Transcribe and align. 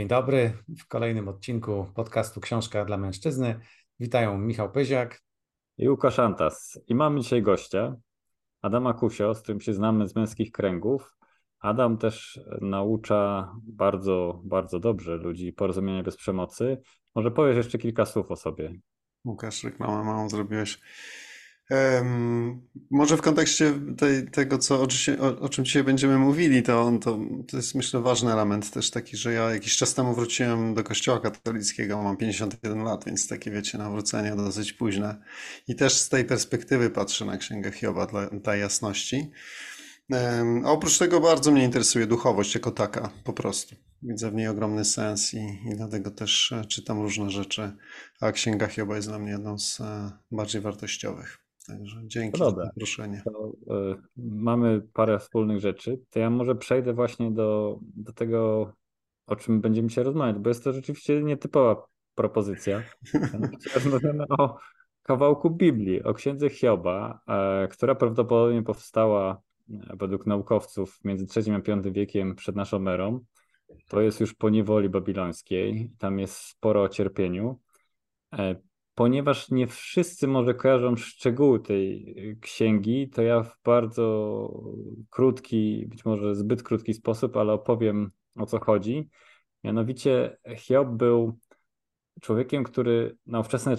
Dzień 0.00 0.08
dobry. 0.08 0.52
W 0.78 0.86
kolejnym 0.88 1.28
odcinku 1.28 1.86
podcastu 1.94 2.40
Książka 2.40 2.84
dla 2.84 2.96
Mężczyzny 2.96 3.60
witają 3.98 4.38
Michał 4.38 4.72
Pyziak 4.72 5.22
i 5.78 5.88
Łukasz 5.88 6.18
Antas. 6.18 6.80
I 6.86 6.94
mamy 6.94 7.20
dzisiaj 7.20 7.42
gościa, 7.42 7.96
Adama 8.62 8.94
Kusio, 8.94 9.34
z 9.34 9.42
którym 9.42 9.60
się 9.60 9.74
znamy 9.74 10.08
z 10.08 10.16
męskich 10.16 10.52
kręgów. 10.52 11.16
Adam 11.58 11.98
też 11.98 12.40
naucza 12.60 13.52
bardzo, 13.62 14.40
bardzo 14.44 14.80
dobrze 14.80 15.16
ludzi 15.16 15.52
porozumienia 15.52 16.02
bez 16.02 16.16
przemocy. 16.16 16.82
Może 17.14 17.30
powiesz 17.30 17.56
jeszcze 17.56 17.78
kilka 17.78 18.06
słów 18.06 18.30
o 18.30 18.36
sobie. 18.36 18.72
Łukasz, 19.24 19.64
reklamę 19.64 20.04
małą 20.04 20.28
zrobiłeś. 20.28 20.80
Może 22.90 23.16
w 23.16 23.22
kontekście 23.22 23.74
tej, 23.98 24.30
tego, 24.30 24.58
co, 24.58 24.82
o, 25.20 25.38
o, 25.40 25.48
czym 25.48 25.64
dzisiaj 25.64 25.84
będziemy 25.84 26.18
mówili, 26.18 26.62
to, 26.62 26.92
to, 27.00 27.18
to 27.48 27.56
jest 27.56 27.74
myślę 27.74 28.00
ważny 28.00 28.32
element 28.32 28.70
też 28.70 28.90
taki, 28.90 29.16
że 29.16 29.32
ja 29.32 29.50
jakiś 29.50 29.76
czas 29.76 29.94
temu 29.94 30.14
wróciłem 30.14 30.74
do 30.74 30.84
kościoła 30.84 31.20
katolickiego, 31.20 32.02
mam 32.02 32.16
51 32.16 32.82
lat, 32.82 33.04
więc 33.04 33.28
takie 33.28 33.50
wiecie, 33.50 33.78
nawrócenie 33.78 34.36
dosyć 34.36 34.72
późne. 34.72 35.16
I 35.68 35.76
też 35.76 35.92
z 35.92 36.08
tej 36.08 36.24
perspektywy 36.24 36.90
patrzę 36.90 37.24
na 37.24 37.36
Księgę 37.36 37.72
Hioba 37.72 38.06
dla, 38.06 38.26
dla 38.26 38.56
jasności. 38.56 39.30
A 40.64 40.70
oprócz 40.70 40.98
tego 40.98 41.20
bardzo 41.20 41.52
mnie 41.52 41.64
interesuje 41.64 42.06
duchowość 42.06 42.54
jako 42.54 42.70
taka, 42.70 43.10
po 43.24 43.32
prostu. 43.32 43.76
Widzę 44.02 44.30
w 44.30 44.34
niej 44.34 44.48
ogromny 44.48 44.84
sens 44.84 45.34
i, 45.34 45.38
i 45.38 45.76
dlatego 45.76 46.10
też 46.10 46.52
e, 46.52 46.64
czytam 46.64 47.02
różne 47.02 47.30
rzeczy, 47.30 47.72
a 48.20 48.32
Księga 48.32 48.66
Hioba 48.66 48.96
jest 48.96 49.08
dla 49.08 49.18
mnie 49.18 49.30
jedną 49.30 49.58
z 49.58 49.80
e, 49.80 50.10
bardziej 50.30 50.60
wartościowych. 50.60 51.49
Także 51.66 52.00
dzięki 52.04 52.38
za 52.38 52.50
zaproszenie. 52.50 53.22
To, 53.24 53.52
y, 53.92 53.96
mamy 54.16 54.82
parę 54.92 55.18
wspólnych 55.18 55.60
rzeczy. 55.60 56.00
To 56.10 56.18
ja 56.18 56.30
może 56.30 56.54
przejdę 56.54 56.92
właśnie 56.92 57.30
do, 57.30 57.78
do 57.82 58.12
tego, 58.12 58.72
o 59.26 59.36
czym 59.36 59.60
będziemy 59.60 59.88
dzisiaj 59.88 60.04
rozmawiać, 60.04 60.36
bo 60.38 60.48
jest 60.48 60.64
to 60.64 60.72
rzeczywiście 60.72 61.22
nietypowa 61.22 61.86
propozycja. 62.14 62.82
Rozmawiamy 63.74 64.24
o 64.38 64.56
kawałku 65.02 65.50
Biblii, 65.50 66.02
o 66.02 66.14
księdze 66.14 66.50
Hioba, 66.50 67.20
e, 67.28 67.68
która 67.68 67.94
prawdopodobnie 67.94 68.62
powstała 68.62 69.40
e, 69.70 69.96
według 69.96 70.26
naukowców 70.26 71.00
między 71.04 71.26
III 71.36 71.52
a 71.54 71.80
V 71.80 71.92
wiekiem 71.92 72.34
przed 72.34 72.56
naszą 72.56 72.88
erą. 72.88 73.20
To 73.88 74.00
jest 74.00 74.20
już 74.20 74.34
po 74.34 74.50
niewoli 74.50 74.88
babilońskiej. 74.88 75.90
Tam 75.98 76.18
jest 76.18 76.34
sporo 76.34 76.82
o 76.82 76.88
cierpieniu 76.88 77.60
ponieważ 79.00 79.50
nie 79.50 79.66
wszyscy 79.66 80.28
może 80.28 80.54
kojarzą 80.54 80.96
szczegóły 80.96 81.60
tej 81.60 82.14
y, 82.30 82.36
księgi, 82.40 83.08
to 83.08 83.22
ja 83.22 83.42
w 83.42 83.56
bardzo 83.64 84.62
krótki, 85.10 85.86
być 85.86 86.04
może 86.04 86.34
zbyt 86.34 86.62
krótki 86.62 86.94
sposób, 86.94 87.36
ale 87.36 87.52
opowiem 87.52 88.10
o 88.36 88.46
co 88.46 88.60
chodzi. 88.60 89.08
Mianowicie 89.64 90.38
Hiob 90.56 90.88
był 90.88 91.38
człowiekiem, 92.20 92.64
który 92.64 93.16
na 93.26 93.40
ówczesne 93.40 93.76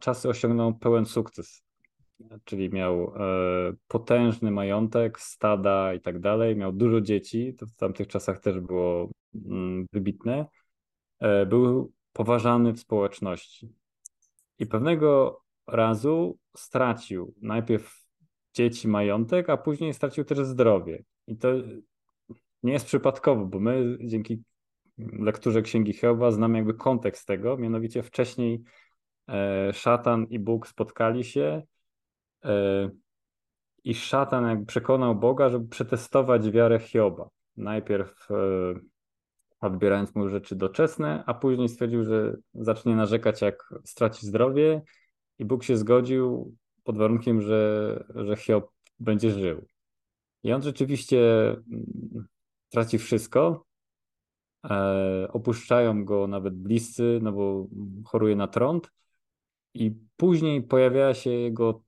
czasy 0.00 0.28
osiągnął 0.28 0.74
pełen 0.74 1.06
sukces. 1.06 1.64
Czyli 2.44 2.70
miał 2.70 3.02
e, 3.16 3.72
potężny 3.88 4.50
majątek, 4.50 5.20
stada 5.20 5.94
i 5.94 6.00
tak 6.00 6.20
dalej, 6.20 6.56
miał 6.56 6.72
dużo 6.72 7.00
dzieci, 7.00 7.54
to 7.58 7.66
w 7.66 7.74
tamtych 7.74 8.08
czasach 8.08 8.40
też 8.40 8.60
było 8.60 9.10
mm, 9.34 9.86
wybitne. 9.92 10.46
E, 11.18 11.46
był 11.46 11.92
poważany 12.12 12.72
w 12.72 12.80
społeczności 12.80 13.79
i 14.60 14.66
pewnego 14.66 15.40
razu 15.66 16.38
stracił 16.56 17.34
najpierw 17.42 18.04
dzieci, 18.54 18.88
majątek, 18.88 19.50
a 19.50 19.56
później 19.56 19.94
stracił 19.94 20.24
też 20.24 20.38
zdrowie. 20.38 21.04
I 21.26 21.36
to 21.36 21.48
nie 22.62 22.72
jest 22.72 22.86
przypadkowo, 22.86 23.46
bo 23.46 23.60
my 23.60 23.98
dzięki 24.00 24.42
lekturze 24.98 25.62
Księgi 25.62 25.92
Hioba 25.92 26.30
znamy 26.30 26.58
jakby 26.58 26.74
kontekst 26.74 27.26
tego, 27.26 27.56
mianowicie 27.56 28.02
wcześniej 28.02 28.62
e, 29.28 29.72
szatan 29.72 30.24
i 30.24 30.38
Bóg 30.38 30.66
spotkali 30.66 31.24
się 31.24 31.62
e, 32.44 32.90
i 33.84 33.94
szatan 33.94 34.48
jakby 34.48 34.66
przekonał 34.66 35.14
Boga, 35.14 35.48
żeby 35.48 35.68
przetestować 35.68 36.50
wiarę 36.50 36.78
Hioba. 36.78 37.28
Najpierw 37.56 38.30
e, 38.30 38.34
odbierając 39.60 40.14
mu 40.14 40.28
rzeczy 40.28 40.56
doczesne, 40.56 41.24
a 41.26 41.34
później 41.34 41.68
stwierdził, 41.68 42.04
że 42.04 42.36
zacznie 42.54 42.96
narzekać, 42.96 43.42
jak 43.42 43.74
straci 43.84 44.26
zdrowie 44.26 44.82
i 45.38 45.44
Bóg 45.44 45.64
się 45.64 45.76
zgodził 45.76 46.56
pod 46.84 46.98
warunkiem, 46.98 47.40
że, 47.40 48.04
że 48.14 48.36
Hiob 48.36 48.70
będzie 48.98 49.30
żył. 49.30 49.66
I 50.42 50.52
on 50.52 50.62
rzeczywiście 50.62 51.50
mm, 51.50 52.26
traci 52.68 52.98
wszystko. 52.98 53.66
E, 54.64 55.28
opuszczają 55.32 56.04
go 56.04 56.26
nawet 56.26 56.54
bliscy, 56.54 57.18
no 57.22 57.32
bo 57.32 57.66
choruje 58.04 58.36
na 58.36 58.48
trąd. 58.48 58.90
I 59.74 59.94
później 60.16 60.62
pojawia 60.62 61.14
się 61.14 61.30
jego, 61.30 61.82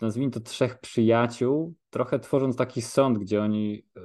nazwijmy 0.00 0.30
to, 0.30 0.40
trzech 0.40 0.80
przyjaciół, 0.80 1.74
trochę 1.90 2.18
tworząc 2.18 2.56
taki 2.56 2.82
sąd, 2.82 3.18
gdzie 3.18 3.42
oni 3.42 3.82
e, 3.96 4.00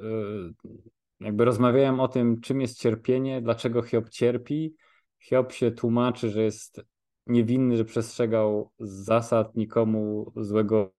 jakby 1.19 1.45
rozmawiałem 1.45 1.99
o 1.99 2.07
tym, 2.07 2.41
czym 2.41 2.61
jest 2.61 2.79
cierpienie, 2.79 3.41
dlaczego 3.41 3.81
Hiob 3.81 4.09
cierpi. 4.09 4.75
Hiob 5.19 5.51
się 5.51 5.71
tłumaczy, 5.71 6.29
że 6.29 6.43
jest 6.43 6.81
niewinny, 7.27 7.77
że 7.77 7.85
przestrzegał 7.85 8.71
zasad, 8.79 9.55
nikomu 9.55 10.31
złego 10.35 10.93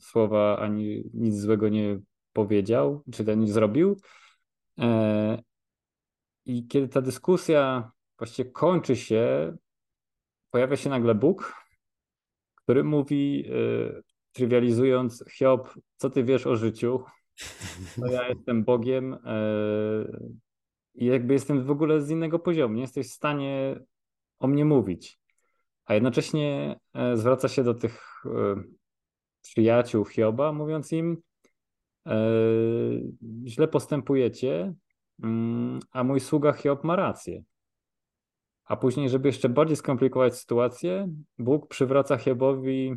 słowa 0.00 0.58
ani 0.58 1.10
nic 1.14 1.36
złego 1.36 1.68
nie 1.68 2.00
powiedział, 2.32 3.02
czy 3.12 3.36
nie 3.36 3.52
zrobił. 3.52 3.96
E, 4.78 5.42
I 6.46 6.66
kiedy 6.66 6.88
ta 6.88 7.00
dyskusja 7.00 7.90
właściwie 8.18 8.50
kończy 8.50 8.96
się, 8.96 9.56
pojawia 10.50 10.76
się 10.76 10.90
nagle 10.90 11.14
Bóg, 11.14 11.54
który 12.54 12.84
mówi, 12.84 13.44
e, 13.48 14.02
trywializując, 14.32 15.24
Hiob, 15.32 15.74
co 15.96 16.10
ty 16.10 16.24
wiesz 16.24 16.46
o 16.46 16.56
życiu? 16.56 17.04
No 17.98 18.06
ja 18.06 18.28
jestem 18.28 18.64
Bogiem 18.64 19.14
e, 19.14 19.18
i 20.94 21.06
jakby 21.06 21.32
jestem 21.32 21.64
w 21.64 21.70
ogóle 21.70 22.00
z 22.00 22.10
innego 22.10 22.38
poziomu. 22.38 22.74
Nie 22.74 22.80
jesteś 22.80 23.08
w 23.08 23.14
stanie 23.14 23.80
o 24.38 24.46
mnie 24.46 24.64
mówić. 24.64 25.18
A 25.84 25.94
jednocześnie 25.94 26.78
e, 26.94 27.16
zwraca 27.16 27.48
się 27.48 27.64
do 27.64 27.74
tych 27.74 28.24
e, 28.26 28.62
przyjaciół 29.42 30.04
Hioba, 30.04 30.52
mówiąc 30.52 30.92
im, 30.92 31.22
źle 33.46 33.68
postępujecie, 33.68 34.74
mm, 35.22 35.80
a 35.90 36.04
mój 36.04 36.20
sługa 36.20 36.52
Hiob 36.52 36.84
ma 36.84 36.96
rację. 36.96 37.42
A 38.64 38.76
później, 38.76 39.08
żeby 39.08 39.28
jeszcze 39.28 39.48
bardziej 39.48 39.76
skomplikować 39.76 40.36
sytuację, 40.36 41.08
Bóg 41.38 41.68
przywraca 41.68 42.16
Hiobowi 42.16 42.94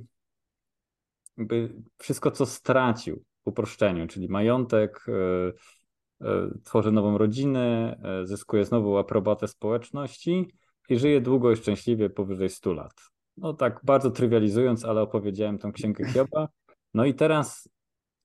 wszystko, 1.98 2.32
co 2.32 2.46
stracił 2.46 3.24
uproszczeniu, 3.46 4.08
czyli 4.08 4.30
majątek, 4.30 5.06
e, 5.08 6.28
e, 6.28 6.50
tworzy 6.64 6.92
nową 6.92 7.18
rodzinę, 7.18 7.98
e, 8.04 8.28
zyskuje 8.28 8.66
znowu 8.66 8.98
aprobatę 8.98 9.48
społeczności 9.48 10.48
i 10.90 11.00
żyje 11.00 11.22
długo 11.22 11.52
i 11.52 11.56
szczęśliwie 11.56 12.10
powyżej 12.10 12.50
100 12.50 12.74
lat. 12.74 12.94
No 13.38 13.54
tak 13.54 13.80
bardzo 13.84 14.12
trywializując, 14.12 14.86
ale 14.86 15.02
opowiedziałem 15.02 15.58
tą 15.58 15.72
księgę 15.72 16.06
Hioba. 16.14 16.48
No 16.94 17.06
i 17.06 17.14
teraz 17.14 17.70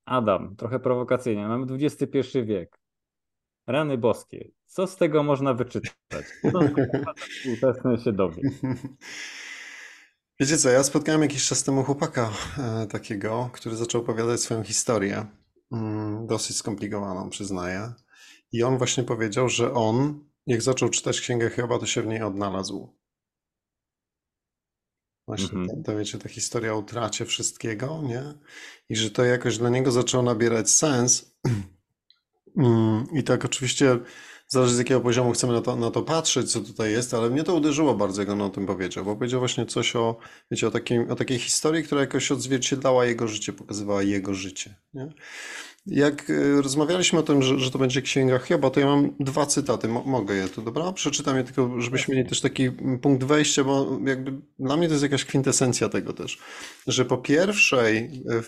Adam, 0.05 0.55
trochę 0.55 0.79
prowokacyjnie, 0.79 1.47
mamy 1.47 1.65
XXI 1.73 2.19
wiek. 2.43 2.79
Rany 3.67 3.97
boskie. 3.97 4.51
Co 4.65 4.87
z 4.87 4.97
tego 4.97 5.23
można 5.23 5.53
wyczytać? 5.53 6.25
Co 6.51 6.59
współczesny 7.39 7.97
się 7.97 8.11
dowie? 8.11 8.41
Wiecie 10.39 10.57
co, 10.57 10.69
ja 10.69 10.83
spotkałem 10.83 11.21
jakiś 11.21 11.47
czas 11.47 11.63
temu 11.63 11.83
chłopaka 11.83 12.33
e, 12.57 12.87
takiego, 12.87 13.49
który 13.53 13.75
zaczął 13.75 14.01
opowiadać 14.01 14.41
swoją 14.41 14.63
historię. 14.63 15.25
Mm, 15.71 16.27
dosyć 16.27 16.57
skomplikowaną, 16.57 17.29
przyznaję. 17.29 17.93
I 18.51 18.63
on 18.63 18.77
właśnie 18.77 19.03
powiedział, 19.03 19.49
że 19.49 19.73
on, 19.73 20.25
jak 20.47 20.61
zaczął 20.61 20.89
czytać 20.89 21.21
Księgę 21.21 21.49
Hioba, 21.49 21.79
to 21.79 21.85
się 21.85 22.01
w 22.01 22.07
niej 22.07 22.21
odnalazł. 22.21 22.97
Właśnie, 25.27 25.67
to, 25.67 25.73
to 25.85 25.97
wiecie, 25.97 26.17
ta 26.17 26.29
historia 26.29 26.73
o 26.73 26.77
utracie 26.77 27.25
wszystkiego, 27.25 28.01
nie? 28.03 28.23
I 28.89 28.95
że 28.95 29.11
to 29.11 29.25
jakoś 29.25 29.57
dla 29.57 29.69
niego 29.69 29.91
zaczęło 29.91 30.23
nabierać 30.23 30.69
sens. 30.69 31.37
Mm, 32.57 33.05
I 33.13 33.23
tak 33.23 33.45
oczywiście 33.45 33.99
Zależy 34.49 34.75
z 34.75 34.77
jakiego 34.77 35.01
poziomu 35.01 35.31
chcemy 35.31 35.53
na 35.53 35.61
to, 35.61 35.75
na 35.75 35.91
to 35.91 36.01
patrzeć, 36.01 36.51
co 36.51 36.61
tutaj 36.61 36.91
jest, 36.91 37.13
ale 37.13 37.29
mnie 37.29 37.43
to 37.43 37.55
uderzyło 37.55 37.95
bardzo, 37.95 38.21
jak 38.21 38.29
on 38.29 38.41
o 38.41 38.49
tym 38.49 38.65
powiedział, 38.65 39.05
bo 39.05 39.15
powiedział 39.15 39.39
właśnie 39.39 39.65
coś 39.65 39.95
o, 39.95 40.17
wiecie, 40.51 40.67
o, 40.67 40.71
takiej, 40.71 40.99
o 40.99 41.15
takiej 41.15 41.39
historii, 41.39 41.83
która 41.83 42.01
jakoś 42.01 42.31
odzwierciedlała 42.31 43.05
jego 43.05 43.27
życie, 43.27 43.53
pokazywała 43.53 44.03
jego 44.03 44.33
życie. 44.33 44.75
Nie? 44.93 45.09
Jak 45.85 46.29
e, 46.29 46.61
rozmawialiśmy 46.61 47.19
o 47.19 47.23
tym, 47.23 47.41
że, 47.41 47.59
że 47.59 47.71
to 47.71 47.79
będzie 47.79 48.01
księga 48.01 48.39
Hioba, 48.39 48.69
to 48.69 48.79
ja 48.79 48.85
mam 48.85 49.15
dwa 49.19 49.45
cytaty, 49.45 49.87
mogę 49.87 50.35
je 50.35 50.47
tu, 50.47 50.61
dobra? 50.61 50.91
Przeczytam 50.91 51.37
je 51.37 51.43
tylko, 51.43 51.81
żebyśmy 51.81 52.15
mieli 52.15 52.29
też 52.29 52.41
taki 52.41 52.71
punkt 53.01 53.23
wejścia, 53.23 53.63
bo 53.63 53.99
jakby 54.05 54.33
dla 54.59 54.77
mnie 54.77 54.87
to 54.87 54.93
jest 54.93 55.03
jakaś 55.03 55.25
kwintesencja 55.25 55.89
tego 55.89 56.13
też, 56.13 56.39
że 56.87 57.05
po 57.05 57.17
pierwszej, 57.17 57.97
e, 58.29 58.41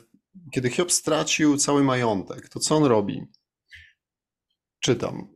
kiedy 0.52 0.70
Hiob 0.70 0.92
stracił 0.92 1.58
cały 1.58 1.84
majątek, 1.84 2.50
to 2.50 2.60
co 2.60 2.76
on 2.76 2.84
robi? 2.84 3.28
Czytam. 4.80 5.28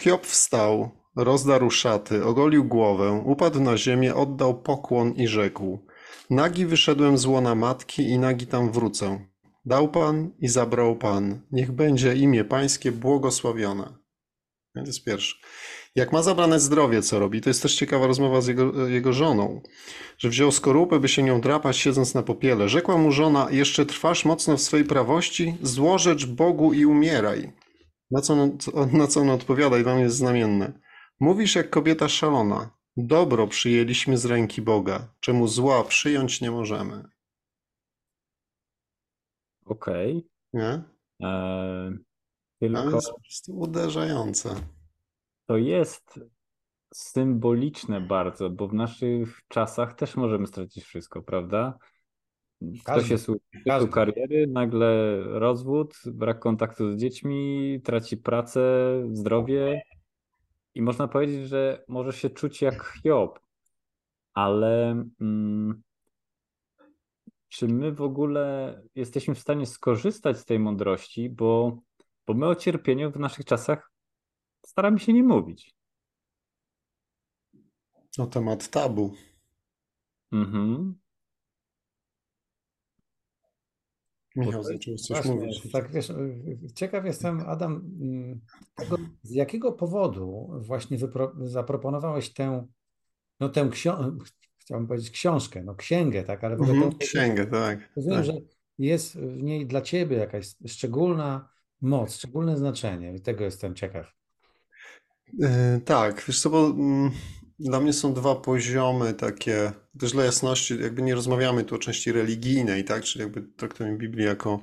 Hiob 0.00 0.26
wstał, 0.26 0.90
rozdarł 1.16 1.70
szaty, 1.70 2.24
ogolił 2.24 2.64
głowę, 2.64 3.22
upadł 3.26 3.60
na 3.60 3.76
ziemię, 3.76 4.14
oddał 4.14 4.62
pokłon 4.62 5.12
i 5.12 5.28
rzekł: 5.28 5.86
Nagi 6.30 6.66
wyszedłem 6.66 7.18
z 7.18 7.26
łona 7.26 7.54
matki 7.54 8.02
i 8.02 8.18
nagi 8.18 8.46
tam 8.46 8.72
wrócę. 8.72 9.26
Dał 9.64 9.88
Pan 9.88 10.30
i 10.38 10.48
zabrał 10.48 10.96
Pan. 10.96 11.40
Niech 11.52 11.72
będzie 11.72 12.14
imię 12.14 12.44
Pańskie 12.44 12.92
błogosławione. 12.92 13.94
To 14.74 14.80
jest 14.80 15.04
pierwsze. 15.04 15.36
Jak 15.94 16.12
ma 16.12 16.22
zabrane 16.22 16.60
zdrowie, 16.60 17.02
co 17.02 17.18
robi? 17.18 17.40
To 17.40 17.50
jest 17.50 17.62
też 17.62 17.74
ciekawa 17.74 18.06
rozmowa 18.06 18.40
z 18.40 18.46
jego, 18.46 18.88
jego 18.88 19.12
żoną, 19.12 19.62
że 20.18 20.28
wziął 20.28 20.52
skorupę, 20.52 21.00
by 21.00 21.08
się 21.08 21.22
nią 21.22 21.40
drapać, 21.40 21.76
siedząc 21.76 22.14
na 22.14 22.22
popiele. 22.22 22.68
Rzekła 22.68 22.96
mu 22.96 23.12
żona, 23.12 23.48
jeszcze 23.50 23.86
trwasz 23.86 24.24
mocno 24.24 24.56
w 24.56 24.60
swojej 24.60 24.86
prawości? 24.86 25.54
Złożecz 25.62 26.26
Bogu 26.26 26.72
i 26.72 26.86
umieraj. 26.86 27.52
Na 28.10 28.20
co, 28.20 28.32
on, 28.32 28.58
na 28.92 29.06
co 29.06 29.20
on 29.20 29.30
odpowiada 29.30 29.78
i 29.78 29.82
dla 29.82 29.94
mnie 29.94 30.02
jest 30.02 30.16
znamienne. 30.16 30.72
Mówisz 31.20 31.54
jak 31.54 31.70
kobieta 31.70 32.08
szalona. 32.08 32.70
Dobro 32.96 33.46
przyjęliśmy 33.46 34.18
z 34.18 34.24
ręki 34.24 34.62
Boga, 34.62 35.14
czemu 35.20 35.48
zła 35.48 35.84
przyjąć 35.84 36.40
nie 36.40 36.50
możemy. 36.50 37.04
Okej. 39.64 40.26
Nie? 40.52 40.82
Eee, 41.20 41.98
tylko 42.60 42.90
jest 42.90 43.10
po 43.10 43.20
prostu 43.20 43.58
uderzające. 43.58 44.54
to 45.46 45.56
jest 45.56 46.20
symboliczne 46.94 48.00
bardzo, 48.00 48.50
bo 48.50 48.68
w 48.68 48.74
naszych 48.74 49.40
czasach 49.48 49.94
też 49.94 50.16
możemy 50.16 50.46
stracić 50.46 50.84
wszystko, 50.84 51.22
prawda? 51.22 51.78
Ktoś 52.60 52.82
Każdy. 52.84 53.18
szczytu 53.18 53.40
Każdy. 53.66 53.90
kariery, 53.90 54.46
nagle 54.46 55.20
rozwód, 55.22 55.94
brak 56.06 56.38
kontaktu 56.38 56.92
z 56.92 56.96
dziećmi, 56.96 57.80
traci 57.84 58.16
pracę, 58.16 58.62
zdrowie 59.12 59.82
i 60.74 60.82
można 60.82 61.08
powiedzieć, 61.08 61.48
że 61.48 61.84
może 61.88 62.12
się 62.12 62.30
czuć 62.30 62.62
jak 62.62 62.84
Hiob, 63.02 63.40
ale 64.34 65.04
mm, 65.20 65.82
czy 67.48 67.68
my 67.68 67.92
w 67.92 68.02
ogóle 68.02 68.74
jesteśmy 68.94 69.34
w 69.34 69.38
stanie 69.38 69.66
skorzystać 69.66 70.38
z 70.38 70.44
tej 70.44 70.58
mądrości, 70.58 71.30
bo, 71.30 71.78
bo 72.26 72.34
my 72.34 72.46
o 72.46 72.54
cierpieniu 72.54 73.12
w 73.12 73.18
naszych 73.18 73.44
czasach 73.44 73.92
staramy 74.66 74.98
się 74.98 75.12
nie 75.12 75.24
mówić. 75.24 75.74
No 78.18 78.26
temat 78.26 78.70
tabu. 78.70 79.14
Mhm. 80.32 80.99
Michał, 84.36 84.60
Okej. 84.60 84.72
zaczął 84.72 84.96
coś 84.96 85.08
Właśnie, 85.08 85.34
mówić. 85.34 85.72
Tak, 85.72 85.92
wiesz, 85.92 86.12
ciekaw 86.74 87.04
jestem, 87.04 87.40
Adam, 87.46 87.72
mm, 88.00 88.40
tego, 88.76 88.96
z 89.22 89.30
jakiego 89.30 89.72
powodu 89.72 90.50
właśnie 90.58 90.98
zaproponowałeś 91.42 92.32
tę, 92.32 92.66
no 93.40 93.48
tę 93.48 93.68
książkę, 93.72 94.24
chciałbym 94.58 94.88
powiedzieć 94.88 95.10
książkę, 95.10 95.62
no 95.64 95.74
księgę, 95.74 96.22
tak, 96.22 96.44
ale 96.44 96.56
w 96.56 96.62
ogóle 96.62 96.90
to, 96.90 96.98
księgę, 96.98 97.46
tak. 97.46 97.92
rozumiem, 97.96 98.18
tak. 98.18 98.26
że 98.26 98.32
jest 98.78 99.18
w 99.18 99.42
niej 99.42 99.66
dla 99.66 99.80
ciebie 99.80 100.16
jakaś 100.16 100.54
szczególna 100.66 101.48
moc, 101.80 102.14
szczególne 102.14 102.56
znaczenie 102.56 103.14
i 103.14 103.20
tego 103.20 103.44
jestem 103.44 103.74
ciekaw. 103.74 104.12
Yy, 105.38 105.48
Tak, 105.84 106.24
wiesz 106.28 106.40
co, 106.40 106.50
bo 106.50 106.66
mm, 106.66 107.10
dla 107.60 107.80
mnie 107.80 107.92
są 107.92 108.14
dwa 108.14 108.34
poziomy 108.34 109.14
takie, 109.14 109.72
też 110.00 110.12
dla 110.12 110.24
jasności, 110.24 110.78
jakby 110.82 111.02
nie 111.02 111.14
rozmawiamy 111.14 111.64
tu 111.64 111.74
o 111.74 111.78
części 111.78 112.12
religijnej, 112.12 112.84
tak, 112.84 113.04
czyli 113.04 113.22
jakby 113.22 113.42
traktujemy 113.42 113.98
Biblię 113.98 114.24
jako, 114.24 114.60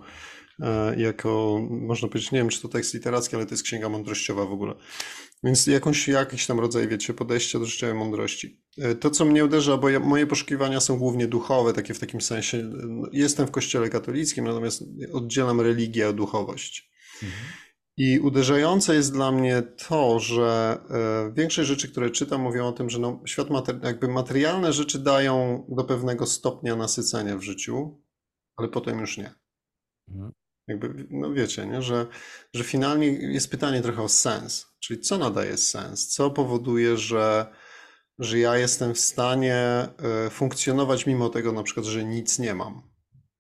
e, 0.60 1.00
jako, 1.02 1.60
można 1.70 2.08
powiedzieć, 2.08 2.32
nie 2.32 2.40
wiem, 2.40 2.50
czy 2.50 2.62
to 2.62 2.68
tekst 2.68 2.94
literacki, 2.94 3.36
ale 3.36 3.46
to 3.46 3.54
jest 3.54 3.64
księga 3.64 3.90
mądrościowa 3.90 4.46
w 4.46 4.52
ogóle. 4.52 4.74
Więc 5.44 5.68
jakąś, 5.68 6.08
jakiś 6.08 6.46
tam 6.46 6.60
rodzaj, 6.60 6.88
wiecie, 6.88 7.14
podejścia 7.14 7.60
do 7.60 7.66
życiowej 7.66 7.96
mądrości. 7.96 8.62
E, 8.78 8.96
To, 8.96 9.10
co 9.10 9.26
mnie 9.26 9.46
uderza, 9.46 9.78
bo 9.78 9.90
ja, 9.90 10.00
moje 10.00 10.28
poszukiwania 10.28 10.80
są 10.80 10.98
głównie 10.98 11.28
duchowe, 11.28 11.74
takie 11.74 11.94
w 11.94 12.00
takim 12.00 12.22
sensie, 12.22 12.64
no, 12.88 13.08
jestem 13.12 13.48
w 13.48 13.52
kościele 13.52 13.90
katolickim, 13.90 14.46
natomiast 14.46 14.84
oddzielam 15.14 15.62
religię 15.62 16.10
od 16.10 16.16
duchowość. 16.16 16.92
I 17.98 18.20
uderzające 18.20 18.96
jest 18.96 19.14
dla 19.14 19.32
mnie 19.32 19.62
to, 19.62 20.20
że 20.20 20.80
e, 20.90 21.34
większość 21.34 21.68
rzeczy, 21.68 21.92
które 21.92 22.10
czytam, 22.10 22.42
mówią 22.42 22.68
o 22.68 22.72
tym, 22.72 22.90
że 22.90 23.00
no, 23.00 23.22
świat 23.26 23.48
mater- 23.48 23.86
jakby 23.86 24.08
materialne 24.08 24.74
rzeczy 24.74 25.00
dają 25.00 25.66
do 25.70 25.84
pewnego 25.84 26.26
stopnia 26.26 26.76
nasycenia 26.76 27.38
w 27.38 27.42
życiu, 27.42 28.02
ale 28.56 28.68
potem 28.68 29.00
już 29.00 29.18
nie. 29.18 29.34
Mhm. 30.10 30.32
Jakby, 30.68 31.08
no 31.10 31.34
wiecie, 31.34 31.68
nie? 31.68 31.82
Że, 31.82 32.08
że 32.54 32.64
finalnie 32.64 33.08
jest 33.08 33.52
pytanie 33.52 33.82
trochę 33.82 34.02
o 34.02 34.10
sens. 34.10 34.68
Czyli 34.80 35.00
co 35.00 35.18
nadaje 35.18 35.58
sens? 35.58 36.08
Co 36.08 36.30
powoduje, 36.32 36.98
że, 36.98 37.54
że 38.20 38.40
ja 38.40 38.58
jestem 38.58 38.94
w 38.94 39.00
stanie 39.00 39.56
e, 39.56 40.30
funkcjonować 40.30 41.06
mimo 41.06 41.30
tego, 41.30 41.52
na 41.52 41.64
przykład, 41.64 41.86
że 41.86 42.06
nic 42.06 42.40
nie 42.40 42.56
mam? 42.56 42.97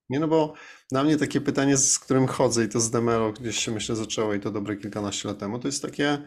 Nie, 0.09 0.19
no 0.19 0.27
bo 0.27 0.54
dla 0.92 1.04
mnie 1.04 1.18
takie 1.18 1.42
pytanie, 1.42 1.77
z 1.77 2.00
którym 2.00 2.27
chodzę 2.27 2.63
i 2.63 2.69
to 2.69 2.80
z 2.80 2.92
Demelo 2.92 3.33
gdzieś 3.33 3.57
się 3.57 3.71
myślę 3.71 3.95
zaczęło 3.95 4.33
i 4.33 4.39
to 4.39 4.51
dobre 4.51 4.75
kilkanaście 4.75 5.27
lat 5.27 5.39
temu, 5.39 5.59
to 5.59 5.68
jest 5.68 5.81
takie, 5.81 6.18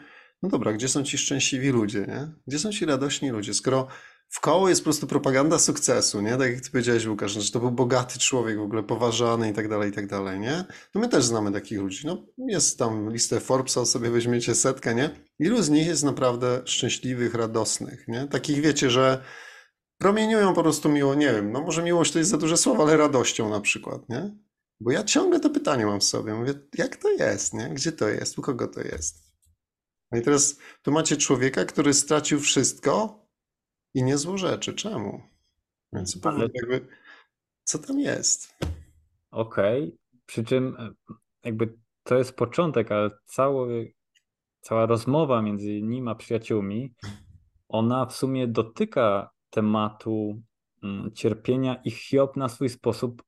no 0.43 0.49
dobra, 0.49 0.73
gdzie 0.73 0.89
są 0.89 1.03
ci 1.03 1.19
szczęśliwi 1.19 1.69
ludzie, 1.69 2.01
nie? 2.01 2.33
Gdzie 2.47 2.59
są 2.59 2.73
ci 2.73 2.87
radośni 2.87 3.31
ludzie? 3.31 3.55
Skoro 3.55 3.87
w 4.31 4.41
koło 4.41 4.69
jest 4.69 4.81
po 4.81 4.85
prostu 4.85 5.07
propaganda 5.07 5.59
sukcesu, 5.59 6.21
nie? 6.21 6.37
Tak 6.37 6.53
jak 6.53 6.61
ty 6.61 6.71
powiedziałeś, 6.71 7.07
Łukasz, 7.07 7.33
że 7.33 7.53
to 7.53 7.61
był 7.61 7.71
bogaty 7.71 8.19
człowiek, 8.19 8.59
w 8.59 8.63
ogóle 8.63 8.83
poważany 8.83 9.51
i 9.51 9.53
tak 9.53 9.69
dalej, 9.69 9.91
i 9.91 9.93
tak 9.93 10.07
dalej, 10.07 10.41
nie? 10.41 10.65
No 10.95 11.01
my 11.01 11.09
też 11.09 11.25
znamy 11.25 11.53
takich 11.53 11.79
ludzi. 11.79 12.07
No 12.07 12.27
jest 12.39 12.79
tam 12.79 13.13
listę 13.13 13.41
Forbesa, 13.41 13.85
sobie 13.85 14.11
weźmiecie 14.11 14.55
setkę, 14.55 14.95
nie? 14.95 15.11
Ilu 15.39 15.63
z 15.63 15.71
nich 15.71 15.87
jest 15.87 16.05
naprawdę 16.05 16.63
szczęśliwych, 16.65 17.35
radosnych, 17.35 18.09
nie? 18.09 18.27
Takich 18.29 18.61
wiecie, 18.61 18.91
że 18.91 19.23
promieniują 20.01 20.55
po 20.55 20.63
prostu 20.63 20.89
miło, 20.89 21.15
nie 21.15 21.33
wiem, 21.33 21.53
no 21.53 21.61
może 21.61 21.83
miłość 21.83 22.13
to 22.13 22.19
jest 22.19 22.31
za 22.31 22.39
duże 22.39 22.57
słowo, 22.57 22.83
ale 22.83 22.97
radością 22.97 23.51
na 23.51 23.61
przykład, 23.61 24.09
nie? 24.09 24.37
Bo 24.81 24.91
ja 24.91 25.05
ciągle 25.05 25.41
to 25.41 25.51
pytanie 25.51 25.87
mam 25.87 26.01
w 26.01 26.05
sobie, 26.05 26.35
mówię, 26.35 26.55
jak 26.79 26.97
to 26.97 27.11
jest, 27.11 27.55
nie? 27.55 27.69
Gdzie 27.69 27.93
to 27.93 28.09
jest? 28.09 28.39
U 28.39 28.43
kogo 28.43 28.69
to 28.69 28.81
jest? 28.81 29.31
No 30.13 30.19
i 30.19 30.23
teraz 30.23 30.59
tu 30.83 30.93
macie 30.93 31.17
człowieka, 31.17 31.65
który 31.65 31.95
stracił 31.95 32.41
wszystko 32.41 33.25
i 33.95 34.03
nie 34.03 34.19
złorzeczy. 34.19 34.75
Czemu? 34.75 35.23
Więc 35.93 36.19
Ale- 36.23 36.23
powód 36.23 36.53
jakby, 36.55 36.87
co 37.65 37.79
tam 37.79 38.01
jest? 38.01 38.55
Okej, 39.31 39.97
przy 40.27 40.45
czym 40.45 40.77
e, 40.79 40.91
jakby 41.45 41.79
to 42.03 42.19
jest 42.19 42.33
początek, 42.33 42.93
ale 42.93 43.11
cały, 43.27 43.93
cała 44.61 44.87
rozmowa 44.87 45.43
między 45.43 45.83
nim 45.83 46.09
a 46.09 46.15
przyjaciółmi, 46.15 46.95
ona 47.69 48.07
w 48.07 48.17
sumie 48.17 48.49
dotyka 48.49 49.31
tematu 49.51 50.43
mm, 50.83 51.13
cierpienia 51.13 51.75
i 51.85 51.91
Hiob 51.91 52.37
na 52.37 52.49
swój 52.49 52.69
sposób 52.69 53.23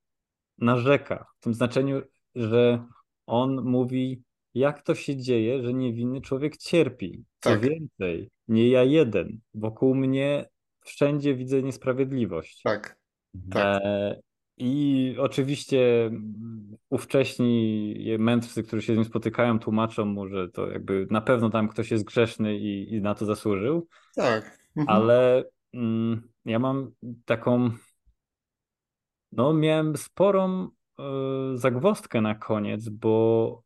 narzeka. 0.59 1.27
W 1.41 1.45
tym 1.45 1.55
znaczeniu, 1.55 2.03
że 2.35 2.85
on 3.27 3.65
mówi, 3.65 4.23
jak 4.55 4.83
to 4.83 4.95
się 4.95 5.17
dzieje, 5.17 5.63
że 5.63 5.75
niewinny 5.75 6.21
człowiek 6.21 6.57
cierpi. 6.57 7.25
Co 7.41 7.51
Tak. 7.51 7.61
więcej, 7.61 8.31
nie 8.49 8.69
ja 8.69 8.85
jeden. 8.85 9.39
Wokół 9.55 9.95
mnie 9.95 10.49
wszędzie 10.81 11.35
widzę 11.35 11.63
niesprawiedliwość. 11.63 12.63
Tak, 12.63 12.97
tak. 13.51 13.83
E, 13.85 14.21
I 14.57 15.15
oczywiście 15.19 16.07
mm, 16.07 16.77
ówcześni 16.91 17.95
mędrcy, 18.19 18.63
którzy 18.63 18.83
się 18.83 18.95
z 18.95 18.97
nim 18.97 19.05
spotykają, 19.05 19.59
tłumaczą 19.59 20.05
mu, 20.05 20.29
że 20.29 20.49
to 20.49 20.71
jakby 20.71 21.07
na 21.11 21.21
pewno 21.21 21.51
tam 21.51 21.69
ktoś 21.69 21.91
jest 21.91 22.05
grzeszny 22.05 22.57
i, 22.59 22.95
i 22.95 23.03
na 23.03 23.15
to 23.15 23.27
zasłużył, 23.27 23.89
tak. 24.15 24.59
Mhm. 24.77 24.99
ale 24.99 25.45
ja 26.45 26.59
mam 26.59 26.93
taką, 27.25 27.71
no 29.33 29.53
miałem 29.55 29.97
sporą 29.97 30.69
e, 30.99 31.03
zagwozdkę 31.55 32.21
na 32.21 32.35
koniec, 32.35 32.89
bo 32.89 33.63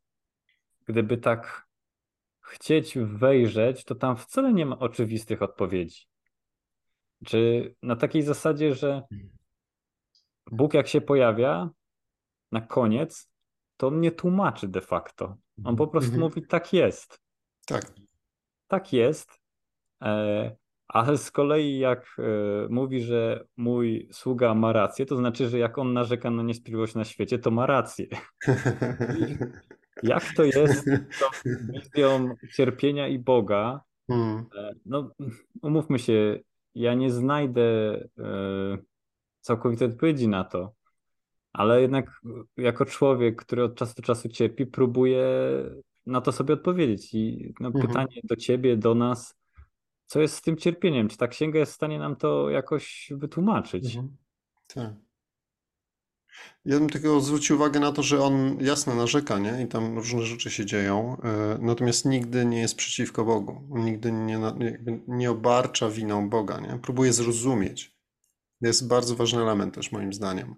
gdyby 0.84 1.18
tak 1.18 1.66
chcieć 2.40 2.98
wejrzeć, 2.98 3.84
to 3.84 3.94
tam 3.94 4.16
wcale 4.16 4.52
nie 4.52 4.66
ma 4.66 4.78
oczywistych 4.78 5.42
odpowiedzi. 5.42 6.06
Czy 7.25 7.75
na 7.82 7.96
takiej 7.96 8.22
zasadzie, 8.22 8.75
że 8.75 9.02
Bóg 10.50 10.75
jak 10.75 10.88
się 10.88 11.00
pojawia 11.00 11.70
na 12.52 12.60
koniec, 12.60 13.30
to 13.76 13.86
on 13.86 14.00
nie 14.00 14.12
tłumaczy 14.12 14.68
de 14.68 14.80
facto. 14.80 15.36
On 15.64 15.76
po 15.76 15.86
prostu 15.86 16.10
Mhm. 16.10 16.20
mówi, 16.22 16.46
tak 16.46 16.72
jest, 16.72 17.20
Tak. 17.66 17.92
tak 18.66 18.92
jest. 18.92 19.40
E, 20.02 20.56
ale 20.88 21.19
z 21.19 21.31
kolei 21.31 21.78
jak 21.78 22.16
e, 22.19 22.23
mówi, 22.71 23.00
że 23.02 23.47
mój 23.57 24.09
sługa 24.12 24.55
ma 24.55 24.73
rację, 24.73 25.07
to 25.07 25.16
znaczy, 25.16 25.49
że 25.49 25.59
jak 25.59 25.78
on 25.78 25.93
narzeka 25.93 26.31
na 26.31 26.43
niesprawiedliwość 26.43 26.95
na 26.95 27.05
świecie, 27.05 27.38
to 27.38 27.50
ma 27.50 27.66
rację. 27.66 28.07
Jak 30.02 30.23
to 30.37 30.45
jest 30.45 30.85
tą 31.21 31.26
wizją 31.75 32.35
cierpienia 32.57 33.09
i 33.09 33.19
Boga? 33.19 33.81
Mm. 34.09 34.45
E, 34.59 34.73
No, 34.87 35.11
umówmy 35.62 35.99
się, 35.99 36.38
ja 36.75 36.95
nie 36.95 37.11
znajdę 37.11 37.62
e, 38.19 38.78
całkowitej 39.40 39.88
odpowiedzi 39.88 40.28
na 40.28 40.45
to, 40.45 40.73
ale 41.52 41.81
jednak 41.81 42.21
jako 42.57 42.85
człowiek, 42.85 43.37
który 43.43 43.64
od 43.64 43.75
czasu 43.75 43.95
do 43.97 44.02
czasu 44.02 44.28
cierpi, 44.28 44.66
próbuje 44.66 45.25
na 46.07 46.21
to 46.21 46.33
sobie 46.33 46.55
odpowiedzieć. 46.55 47.14
I 47.14 47.55
no, 47.61 47.69
Mhm. 47.69 47.87
pytanie 47.87 48.21
do 48.25 48.37
ciebie, 48.37 48.76
do 48.76 48.95
nas, 48.95 49.35
co 50.06 50.20
jest 50.20 50.36
z 50.36 50.42
tym 50.42 50.56
cierpieniem? 50.56 51.08
Czy 51.08 51.16
ta 51.16 51.28
księga 51.28 51.58
jest 51.58 51.72
w 51.72 51.75
stanie 51.75 51.98
nam 51.98 52.16
to 52.16 52.50
jakoś 52.50 53.12
wytłumaczyć? 53.16 53.96
Mhm. 53.96 54.16
Tak. 54.66 54.94
Ja 56.64 56.78
bym 56.78 56.88
tylko 56.88 57.20
zwrócił 57.20 57.56
uwagę 57.56 57.80
na 57.80 57.92
to, 57.92 58.02
że 58.02 58.22
on 58.22 58.58
jasno 58.60 58.94
narzeka, 58.94 59.38
nie? 59.38 59.62
I 59.62 59.66
tam 59.66 59.96
różne 59.96 60.22
rzeczy 60.22 60.50
się 60.50 60.66
dzieją, 60.66 61.16
e, 61.22 61.58
natomiast 61.60 62.04
nigdy 62.04 62.46
nie 62.46 62.60
jest 62.60 62.76
przeciwko 62.76 63.25
Bogu. 63.25 63.68
Nigdy 63.70 64.12
nie, 64.12 64.40
nie 65.08 65.30
obarcza 65.30 65.90
winą 65.90 66.30
Boga, 66.30 66.60
nie? 66.60 66.78
Próbuje 66.78 67.12
zrozumieć. 67.12 67.96
To 68.60 68.66
jest 68.66 68.88
bardzo 68.88 69.16
ważny 69.16 69.42
element 69.42 69.75
też 69.75 69.92
moim 69.92 70.12
zdaniem, 70.12 70.54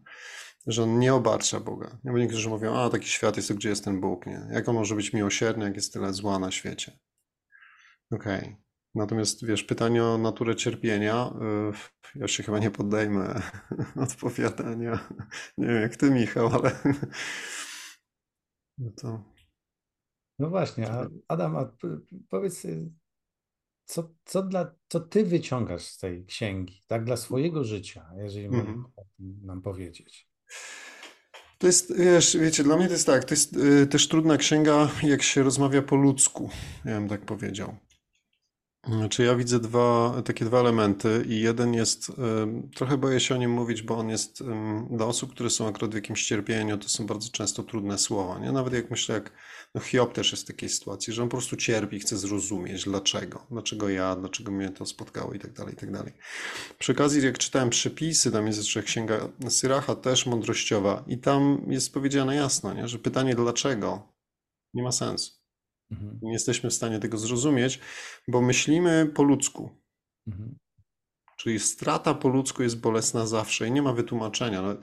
że 0.66 0.82
on 0.82 0.98
nie 0.98 1.14
obarcza 1.14 1.60
Boga. 1.60 1.98
Nie? 2.04 2.12
Bo 2.12 2.18
niektórzy 2.18 2.48
mówią, 2.48 2.74
a 2.74 2.90
taki 2.90 3.08
świat 3.08 3.36
jest, 3.36 3.48
to 3.48 3.54
gdzie 3.54 3.68
jest 3.68 3.84
ten 3.84 4.00
Bóg, 4.00 4.26
nie? 4.26 4.46
Jak 4.52 4.68
on 4.68 4.74
może 4.74 4.94
być 4.94 5.12
miłosierny, 5.12 5.64
jak 5.64 5.76
jest 5.76 5.92
tyle 5.92 6.12
zła 6.12 6.38
na 6.38 6.50
świecie? 6.50 6.98
Okej. 8.10 8.56
Natomiast 8.94 9.46
wiesz, 9.46 9.64
pytanie 9.64 10.04
o 10.04 10.18
naturę 10.18 10.56
cierpienia, 10.56 11.32
y, 12.14 12.18
ja 12.18 12.28
się 12.28 12.42
chyba 12.42 12.58
nie 12.58 12.70
poddejmę 12.70 13.42
odpowiadania. 14.06 15.08
Nie 15.58 15.66
wiem 15.66 15.82
jak 15.82 15.96
ty, 15.96 16.10
Michał, 16.10 16.48
ale 16.48 16.70
no 18.78 18.90
to 19.00 19.24
No 20.38 20.48
właśnie, 20.48 20.90
a 20.90 21.06
Adam, 21.28 21.56
a 21.56 21.72
powiedz, 22.28 22.66
co, 23.84 24.14
co, 24.24 24.42
dla, 24.42 24.74
co 24.88 25.00
ty 25.00 25.24
wyciągasz 25.24 25.82
z 25.82 25.98
tej 25.98 26.26
księgi, 26.26 26.82
tak 26.86 27.04
dla 27.04 27.16
swojego 27.16 27.64
życia, 27.64 28.10
jeżeli 28.16 28.48
o 28.96 29.04
tym 29.16 29.40
nam 29.44 29.62
powiedzieć. 29.62 30.28
To 31.58 31.66
jest, 31.66 31.98
wiesz, 31.98 32.36
wiecie, 32.36 32.64
dla 32.64 32.76
mnie 32.76 32.86
to 32.86 32.92
jest 32.92 33.06
tak, 33.06 33.24
to 33.24 33.34
jest 33.34 33.56
y, 33.56 33.86
też 33.86 34.08
trudna 34.08 34.36
księga, 34.36 34.90
jak 35.02 35.22
się 35.22 35.42
rozmawia 35.42 35.82
po 35.82 35.96
ludzku, 35.96 36.50
ja 36.84 36.94
bym 36.94 37.08
tak 37.08 37.24
powiedział. 37.24 37.76
Znaczy 38.88 39.22
ja 39.24 39.36
widzę 39.36 39.60
dwa, 39.60 40.22
takie 40.24 40.44
dwa 40.44 40.60
elementy 40.60 41.24
i 41.28 41.40
jeden 41.40 41.74
jest, 41.74 42.12
trochę 42.74 42.98
boję 42.98 43.20
się 43.20 43.34
o 43.34 43.38
nim 43.38 43.50
mówić, 43.50 43.82
bo 43.82 43.98
on 43.98 44.08
jest 44.08 44.42
dla 44.90 45.06
osób, 45.06 45.30
które 45.30 45.50
są 45.50 45.68
akurat 45.68 45.90
w 45.90 45.94
jakimś 45.94 46.26
cierpieniu, 46.26 46.78
to 46.78 46.88
są 46.88 47.06
bardzo 47.06 47.30
często 47.30 47.62
trudne 47.62 47.98
słowa, 47.98 48.38
nie? 48.38 48.52
Nawet 48.52 48.72
jak 48.72 48.90
myślę, 48.90 49.14
jak 49.14 49.32
no 49.74 49.80
Hiob 49.80 50.12
też 50.12 50.30
jest 50.30 50.44
w 50.44 50.46
takiej 50.46 50.68
sytuacji, 50.68 51.12
że 51.12 51.22
on 51.22 51.28
po 51.28 51.36
prostu 51.36 51.56
cierpi, 51.56 52.00
chce 52.00 52.18
zrozumieć 52.18 52.84
dlaczego, 52.84 53.46
dlaczego 53.50 53.88
ja, 53.88 54.16
dlaczego 54.16 54.52
mnie 54.52 54.70
to 54.70 54.86
spotkało 54.86 55.32
i 55.32 55.38
tak 55.38 55.52
dalej, 55.52 55.74
i 55.74 55.76
tak 55.76 55.92
dalej. 55.92 56.12
Przy 56.78 56.92
okazji, 56.92 57.24
jak 57.24 57.38
czytałem 57.38 57.70
przepisy, 57.70 58.32
tam 58.32 58.46
jest 58.46 58.58
jeszcze 58.58 58.82
księga 58.82 59.28
Syracha, 59.48 59.94
też 59.94 60.26
mądrościowa 60.26 61.04
i 61.06 61.18
tam 61.18 61.62
jest 61.68 61.94
powiedziane 61.94 62.34
jasno, 62.34 62.74
nie? 62.74 62.88
Że 62.88 62.98
pytanie 62.98 63.34
dlaczego 63.34 64.12
nie 64.74 64.82
ma 64.82 64.92
sensu. 64.92 65.37
Mhm. 65.90 66.18
Nie 66.22 66.32
jesteśmy 66.32 66.70
w 66.70 66.74
stanie 66.74 66.98
tego 66.98 67.18
zrozumieć, 67.18 67.80
bo 68.28 68.42
myślimy 68.42 69.10
po 69.14 69.22
ludzku. 69.22 69.70
Mhm. 70.26 70.58
Czyli 71.36 71.60
strata 71.60 72.14
po 72.14 72.28
ludzku 72.28 72.62
jest 72.62 72.80
bolesna 72.80 73.26
zawsze 73.26 73.68
i 73.68 73.72
nie 73.72 73.82
ma 73.82 73.92
wytłumaczenia. 73.92 74.62
No, 74.62 74.74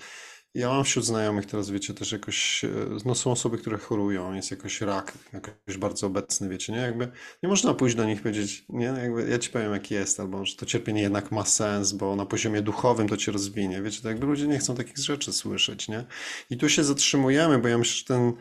ja 0.56 0.70
mam 0.70 0.84
wśród 0.84 1.06
znajomych 1.06 1.46
teraz, 1.46 1.70
wiecie, 1.70 1.94
też 1.94 2.12
jakoś, 2.12 2.64
e, 2.64 2.70
no 3.06 3.16
są 3.16 3.32
osoby, 3.32 3.58
które 3.58 3.78
chorują, 3.78 4.34
jest 4.34 4.52
jakoś 4.52 4.82
rak, 4.82 5.14
jakoś 5.34 5.78
bardzo 5.78 6.08
obecny, 6.08 6.50
wiecie, 6.50 6.74
nie? 6.74 6.80
Jakby 6.80 7.12
nie 7.44 7.50
można 7.50 7.74
pójść 7.74 7.96
do 7.96 8.06
nich 8.06 8.20
i 8.20 8.22
powiedzieć, 8.22 8.66
nie, 8.70 8.86
jakby 8.86 9.30
ja 9.30 9.40
ci 9.40 9.50
powiem 9.50 9.74
jak 9.74 9.92
jest, 9.92 10.20
albo 10.20 10.46
że 10.46 10.56
to 10.56 10.66
cierpienie 10.66 11.02
jednak 11.02 11.32
ma 11.32 11.46
sens, 11.46 11.92
bo 11.92 12.16
na 12.16 12.26
poziomie 12.26 12.62
duchowym 12.62 13.10
to 13.10 13.18
cię 13.18 13.32
rozwinie, 13.32 13.82
wiecie, 13.82 14.02
to 14.02 14.10
jakby 14.10 14.26
ludzie 14.26 14.48
nie 14.48 14.58
chcą 14.60 14.76
takich 14.76 14.98
rzeczy 14.98 15.34
słyszeć, 15.34 15.88
nie? 15.88 16.06
I 16.50 16.58
tu 16.58 16.70
się 16.70 16.84
zatrzymujemy, 16.84 17.60
bo 17.60 17.68
ja 17.68 17.78
myślę, 17.78 17.96
że 17.96 18.06
ten, 18.06 18.34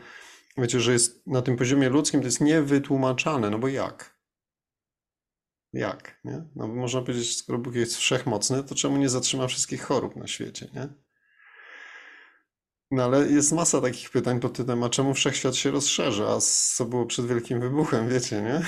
wiecie, 0.57 0.79
że 0.79 0.93
jest 0.93 1.27
na 1.27 1.41
tym 1.41 1.55
poziomie 1.55 1.89
ludzkim 1.89 2.19
to 2.21 2.25
jest 2.25 2.41
niewytłumaczalne, 2.41 3.49
no 3.49 3.59
bo 3.59 3.67
jak? 3.67 4.15
Jak, 5.73 6.19
nie? 6.23 6.43
No 6.55 6.67
bo 6.67 6.75
można 6.75 7.01
powiedzieć, 7.01 7.37
skoro 7.37 7.59
Bóg 7.59 7.75
jest 7.75 7.97
wszechmocny, 7.97 8.63
to 8.63 8.75
czemu 8.75 8.97
nie 8.97 9.09
zatrzyma 9.09 9.47
wszystkich 9.47 9.81
chorób 9.83 10.15
na 10.15 10.27
świecie, 10.27 10.67
nie? 10.73 10.87
No 12.91 13.03
ale 13.03 13.27
jest 13.31 13.51
masa 13.51 13.81
takich 13.81 14.09
pytań 14.09 14.39
pod 14.39 14.53
tytułem, 14.53 14.83
a 14.83 14.89
czemu 14.89 15.13
wszechświat 15.13 15.55
się 15.55 15.71
rozszerza, 15.71 16.27
a 16.27 16.39
co 16.75 16.85
było 16.85 17.05
przed 17.05 17.25
wielkim 17.25 17.59
wybuchem, 17.59 18.09
wiecie, 18.09 18.41
nie? 18.41 18.61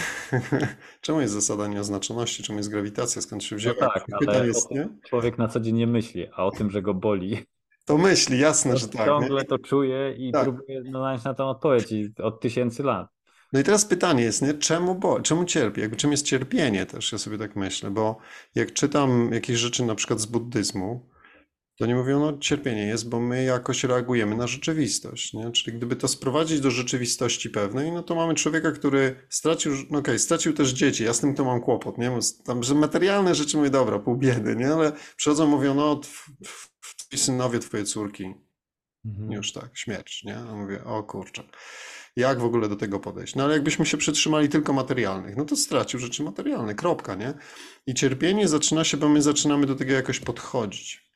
Czemu 1.02 1.22
jest 1.22 1.34
zasada 1.34 1.68
nieoznaczoności, 1.68 2.44
czemu 2.44 2.60
jest 2.60 2.70
grawitacja, 2.70 3.22
skąd 3.22 3.44
się 3.44 3.56
No 3.56 3.60
wzięła? 3.60 3.76
tak, 3.76 4.06
Takich 4.12 4.30
ale 4.30 4.48
jest, 4.48 4.72
nie? 4.72 4.90
człowiek 5.10 5.38
na 5.38 5.48
co 5.48 5.60
dzień 5.60 5.76
nie 5.76 5.88
myśli, 5.88 6.28
a 6.34 6.46
o 6.46 6.52
tym, 6.52 6.72
że 6.72 6.82
go 6.82 6.94
boli, 6.94 7.46
To 7.88 7.98
myśli, 7.98 8.40
jasne, 8.40 8.78
że 8.78 8.88
tak, 8.88 9.00
nie? 9.02 9.06
ciągle 9.06 9.46
to 9.46 9.60
czuje 9.60 10.16
i 10.18 10.32
Tak. 10.32 10.44
próbuje 10.44 10.84
znaleźć 10.84 11.24
na 11.24 11.34
tę 11.34 11.46
odpowiedź 11.46 11.94
od 12.24 12.42
tysięcy 12.42 12.84
lat. 12.84 13.08
No 13.54 13.60
i 13.60 13.64
teraz 13.64 13.86
pytanie 13.86 14.24
jest, 14.24 14.42
nie? 14.42 14.54
Czemu, 14.54 14.96
bo, 14.96 15.22
czemu 15.22 15.46
cierpi? 15.46 15.82
Jakby 15.82 15.96
czym 15.96 16.12
jest 16.12 16.26
cierpienie 16.26 16.86
też, 16.86 17.12
ja 17.12 17.18
sobie 17.18 17.38
tak 17.38 17.56
myślę, 17.56 17.92
bo 17.92 18.18
jak 18.56 18.74
czytam 18.74 19.30
jakieś 19.34 19.58
rzeczy 19.58 19.86
na 19.86 19.96
przykład 19.96 20.20
z 20.20 20.26
buddyzmu, 20.26 21.10
to 21.80 21.86
nie 21.86 21.96
mówią, 21.96 22.20
no 22.20 22.38
cierpienie 22.38 22.88
jest, 22.88 23.10
bo 23.10 23.20
my 23.20 23.44
jakoś 23.44 23.84
reagujemy 23.84 24.36
na 24.36 24.48
rzeczywistość, 24.48 25.34
nie? 25.34 25.52
Czyli 25.52 25.78
gdyby 25.78 25.96
to 25.96 26.08
sprowadzić 26.08 26.62
do 26.62 26.72
rzeczywistości 26.72 27.50
pewnej, 27.50 27.92
no 27.92 28.04
to 28.04 28.16
mamy 28.16 28.34
człowieka, 28.36 28.72
który 28.72 29.16
stracił, 29.30 29.74
no 29.92 30.00
okej, 30.00 30.20
stracił 30.20 30.54
też 30.54 30.70
dzieci, 30.70 31.04
ja 31.04 31.14
z 31.14 31.20
tym 31.20 31.36
to 31.36 31.46
mam 31.46 31.62
kłopot, 31.62 31.98
nie? 31.98 32.12
Tam, 32.46 32.64
że 32.64 32.76
materialne 32.76 33.36
rzeczy 33.36 33.58
mówię, 33.58 33.70
dobra, 33.70 34.00
pół 34.00 34.18
biedy, 34.18 34.56
nie? 34.56 34.74
Ale 34.74 34.92
przychodzą, 35.18 35.48
mówią, 35.48 35.76
no 35.76 36.02
twoi 37.08 37.20
synowie, 37.20 37.60
twoje 37.60 37.84
córki, 37.84 38.34
Mhm. 39.06 39.32
już 39.32 39.52
tak, 39.54 39.78
śmierć, 39.78 40.24
nie? 40.24 40.38
A 40.38 40.56
mówię, 40.56 40.84
o 40.84 41.04
kurczę, 41.04 41.44
jak 42.16 42.40
w 42.40 42.44
ogóle 42.44 42.70
do 42.70 42.76
tego 42.76 43.00
podejść? 43.00 43.36
No 43.36 43.44
ale 43.44 43.54
jakbyśmy 43.54 43.86
się 43.86 43.98
przytrzymali 43.98 44.50
tylko 44.50 44.74
materialnych, 44.74 45.38
no 45.38 45.46
to 45.46 45.56
stracił 45.56 46.00
rzeczy 46.00 46.24
materialne, 46.24 46.76
kropka, 46.76 47.16
nie? 47.16 47.34
I 47.88 47.94
cierpienie 47.94 48.48
zaczyna 48.48 48.84
się, 48.84 48.98
bo 48.98 49.10
my 49.10 49.22
zaczynamy 49.22 49.66
do 49.66 49.76
tego 49.76 49.94
jakoś 49.94 50.20
podchodzić, 50.20 51.12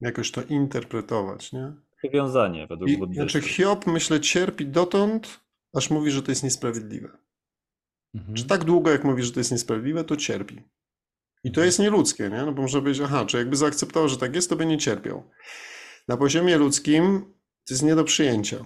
jakoś 0.00 0.30
to 0.30 0.42
interpretować, 0.42 1.52
nie? 1.52 1.72
Przywiązanie 1.96 2.66
według 2.66 2.90
I, 2.90 3.14
znaczy 3.14 3.40
Hiob, 3.40 3.86
myślę, 3.86 4.20
cierpi 4.20 4.66
dotąd, 4.66 5.40
aż 5.76 5.90
mówi, 5.90 6.10
że 6.10 6.22
to 6.22 6.30
jest 6.30 6.42
niesprawiedliwe. 6.42 7.08
Mhm. 8.14 8.34
Czy 8.34 8.44
tak 8.44 8.64
długo, 8.64 8.90
jak 8.90 9.04
mówi, 9.04 9.22
że 9.22 9.32
to 9.32 9.40
jest 9.40 9.52
niesprawiedliwe, 9.52 10.04
to 10.04 10.16
cierpi. 10.16 10.62
I 11.44 11.52
to 11.52 11.64
jest 11.64 11.78
nieludzkie, 11.78 12.30
nie? 12.30 12.42
No 12.42 12.52
bo 12.52 12.62
można 12.62 12.80
powiedzieć, 12.80 13.02
aha, 13.04 13.24
czy 13.26 13.36
jakby 13.36 13.56
zaakceptował, 13.56 14.08
że 14.08 14.16
tak 14.16 14.34
jest, 14.34 14.50
to 14.50 14.56
by 14.56 14.66
nie 14.66 14.78
cierpiał. 14.78 15.30
Na 16.08 16.16
poziomie 16.16 16.56
ludzkim 16.56 17.34
to 17.68 17.74
jest 17.74 17.82
nie 17.82 17.94
do 17.94 18.04
przyjęcia. 18.04 18.64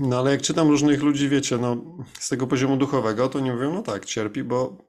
No 0.00 0.18
ale 0.18 0.30
jak 0.30 0.42
czytam 0.42 0.68
różnych 0.68 1.02
ludzi, 1.02 1.28
wiecie, 1.28 1.58
no 1.58 1.98
z 2.18 2.28
tego 2.28 2.46
poziomu 2.46 2.76
duchowego, 2.76 3.28
to 3.28 3.40
nie 3.40 3.52
mówią, 3.52 3.74
no 3.74 3.82
tak, 3.82 4.04
cierpi, 4.04 4.44
bo, 4.44 4.84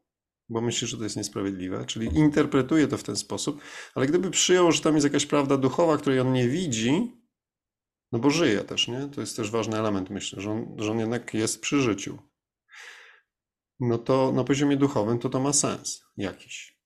bo 0.49 0.61
myśli, 0.61 0.87
że 0.87 0.97
to 0.97 1.03
jest 1.03 1.17
niesprawiedliwe, 1.17 1.85
czyli 1.85 2.17
interpretuje 2.17 2.87
to 2.87 2.97
w 2.97 3.03
ten 3.03 3.15
sposób, 3.15 3.61
ale 3.95 4.07
gdyby 4.07 4.31
przyjął, 4.31 4.71
że 4.71 4.81
tam 4.81 4.95
jest 4.95 5.03
jakaś 5.03 5.25
prawda 5.25 5.57
duchowa, 5.57 5.97
której 5.97 6.19
on 6.19 6.33
nie 6.33 6.47
widzi, 6.47 7.21
no 8.11 8.19
bo 8.19 8.29
żyje 8.29 8.59
też, 8.59 8.87
nie? 8.87 9.09
To 9.15 9.21
jest 9.21 9.37
też 9.37 9.51
ważny 9.51 9.77
element, 9.77 10.09
myślę, 10.09 10.41
że 10.41 10.51
on, 10.51 10.75
że 10.77 10.91
on 10.91 10.99
jednak 10.99 11.33
jest 11.33 11.61
przy 11.61 11.81
życiu. 11.81 12.17
No 13.81 13.97
to 13.97 14.31
na 14.31 14.43
poziomie 14.43 14.77
duchowym 14.77 15.19
to 15.19 15.29
to 15.29 15.39
ma 15.39 15.53
sens 15.53 16.03
jakiś. 16.17 16.77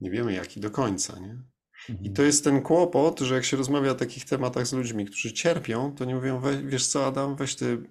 Nie 0.00 0.10
wiemy 0.10 0.32
jaki 0.32 0.60
do 0.60 0.70
końca, 0.70 1.18
nie? 1.18 1.42
I 1.88 1.92
Mhm. 1.92 2.14
to 2.14 2.22
jest 2.22 2.44
ten 2.44 2.62
kłopot, 2.62 3.20
że 3.20 3.34
jak 3.34 3.44
się 3.44 3.56
rozmawia 3.56 3.90
o 3.92 3.94
takich 3.94 4.24
tematach 4.24 4.66
z 4.66 4.72
ludźmi, 4.72 5.06
którzy 5.06 5.32
cierpią, 5.32 5.94
to 5.94 6.04
nie 6.04 6.14
mówią, 6.14 6.40
we, 6.40 6.62
wiesz 6.62 6.86
co 6.86 7.06
Adam, 7.06 7.36
weź 7.36 7.56
ty, 7.56 7.90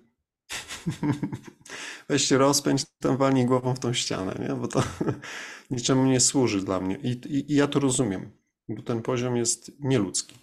weź 2.10 2.26
się 2.28 2.38
rozpędź, 2.38 2.86
tam 3.00 3.18
walnij 3.18 3.46
głową 3.46 3.76
w 3.76 3.80
tą 3.80 3.94
ścianę, 3.94 4.36
nie? 4.50 4.56
Bo 4.56 4.68
to 4.68 4.84
niczemu 5.72 6.06
nie 6.06 6.20
służy 6.20 6.62
dla 6.66 6.80
mnie. 6.80 6.96
I, 7.04 7.10
i, 7.10 7.52
I 7.52 7.56
ja 7.56 7.68
to 7.68 7.80
rozumiem, 7.80 8.32
bo 8.70 8.82
ten 8.84 9.02
poziom 9.02 9.36
jest 9.38 9.72
nieludzki, 9.80 10.36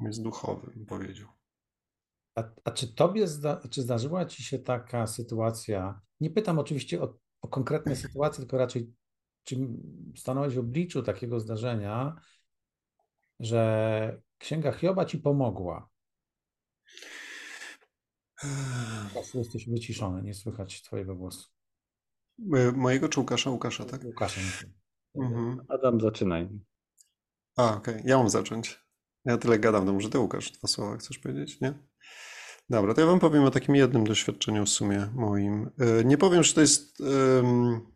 jest 0.00 0.22
duchowy, 0.22 0.72
bym 0.76 0.86
powiedział. 0.86 1.28
A, 2.34 2.44
a 2.64 2.70
czy 2.70 2.94
tobie 2.94 3.28
zda, 3.28 3.60
czy 3.70 3.82
zdarzyła 3.82 4.24
ci 4.24 4.42
się 4.42 4.58
taka 4.58 5.06
sytuacja? 5.06 6.00
Nie 6.20 6.30
pytam 6.30 6.58
oczywiście 6.58 7.02
o, 7.02 7.18
o 7.40 7.48
konkretne 7.48 7.96
sytuacje, 8.04 8.38
tylko 8.40 8.58
raczej, 8.58 8.92
czy 9.44 9.56
stanąłeś 10.16 10.54
w 10.54 10.58
obliczu 10.58 11.02
takiego 11.02 11.40
zdarzenia, 11.40 12.16
że 13.40 14.22
Księga 14.38 14.72
Hioba 14.72 15.04
ci 15.04 15.18
pomogła? 15.18 15.88
Teraz 19.12 19.34
jesteś 19.34 19.68
wyciszony, 19.68 20.22
nie 20.22 20.34
słychać 20.34 20.82
twojego 20.82 21.16
głosu. 21.16 21.48
E, 22.56 22.72
Mojego 22.72 23.08
czy 23.08 23.20
Łukasza? 23.20 23.50
Łukasza, 23.50 23.84
tak? 23.84 24.04
Łukasza. 24.04 24.40
Mhm. 25.14 25.60
Adam, 25.68 26.00
zaczynaj. 26.00 26.48
A, 27.56 27.76
okej, 27.76 28.02
ja 28.04 28.18
mam 28.18 28.30
zacząć. 28.30 28.84
Ja 29.24 29.38
tyle 29.38 29.58
gadam, 29.58 29.86
to 29.86 29.92
może 29.92 30.10
ty 30.10 30.18
Łukasz 30.18 30.52
dwa 30.52 30.68
słowa 30.68 30.96
chcesz 30.96 31.18
powiedzieć, 31.18 31.60
nie? 31.60 31.74
Dobra, 32.70 32.94
to 32.94 33.00
ja 33.00 33.06
wam 33.06 33.20
powiem 33.20 33.44
o 33.44 33.50
takim 33.50 33.74
jednym 33.74 34.04
doświadczeniu 34.04 34.64
w 34.64 34.68
sumie 34.68 35.06
moim. 35.14 35.70
E, 36.00 36.04
Nie 36.04 36.18
powiem, 36.18 36.42
że 36.42 36.54
to 36.54 36.60
jest 36.60 37.02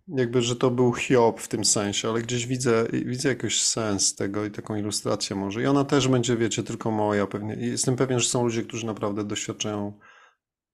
jakby, 0.08 0.42
że 0.42 0.56
to 0.56 0.70
był 0.70 0.92
Hiob 0.92 1.40
w 1.40 1.48
tym 1.48 1.64
sensie, 1.64 2.08
ale 2.08 2.22
gdzieś 2.22 2.46
widzę, 2.46 2.86
widzę 2.92 3.28
jakiś 3.28 3.62
sens 3.62 4.14
tego 4.14 4.44
i 4.44 4.50
taką 4.50 4.76
ilustrację 4.76 5.36
może. 5.36 5.62
I 5.62 5.66
ona 5.66 5.84
też 5.84 6.08
będzie, 6.08 6.36
wiecie, 6.36 6.62
tylko 6.62 6.90
moja 6.90 7.26
pewnie. 7.26 7.54
Jestem 7.54 7.96
pewien, 7.96 8.20
że 8.20 8.28
są 8.28 8.44
ludzie, 8.44 8.62
którzy 8.62 8.86
naprawdę 8.86 9.24
doświadczają 9.24 9.98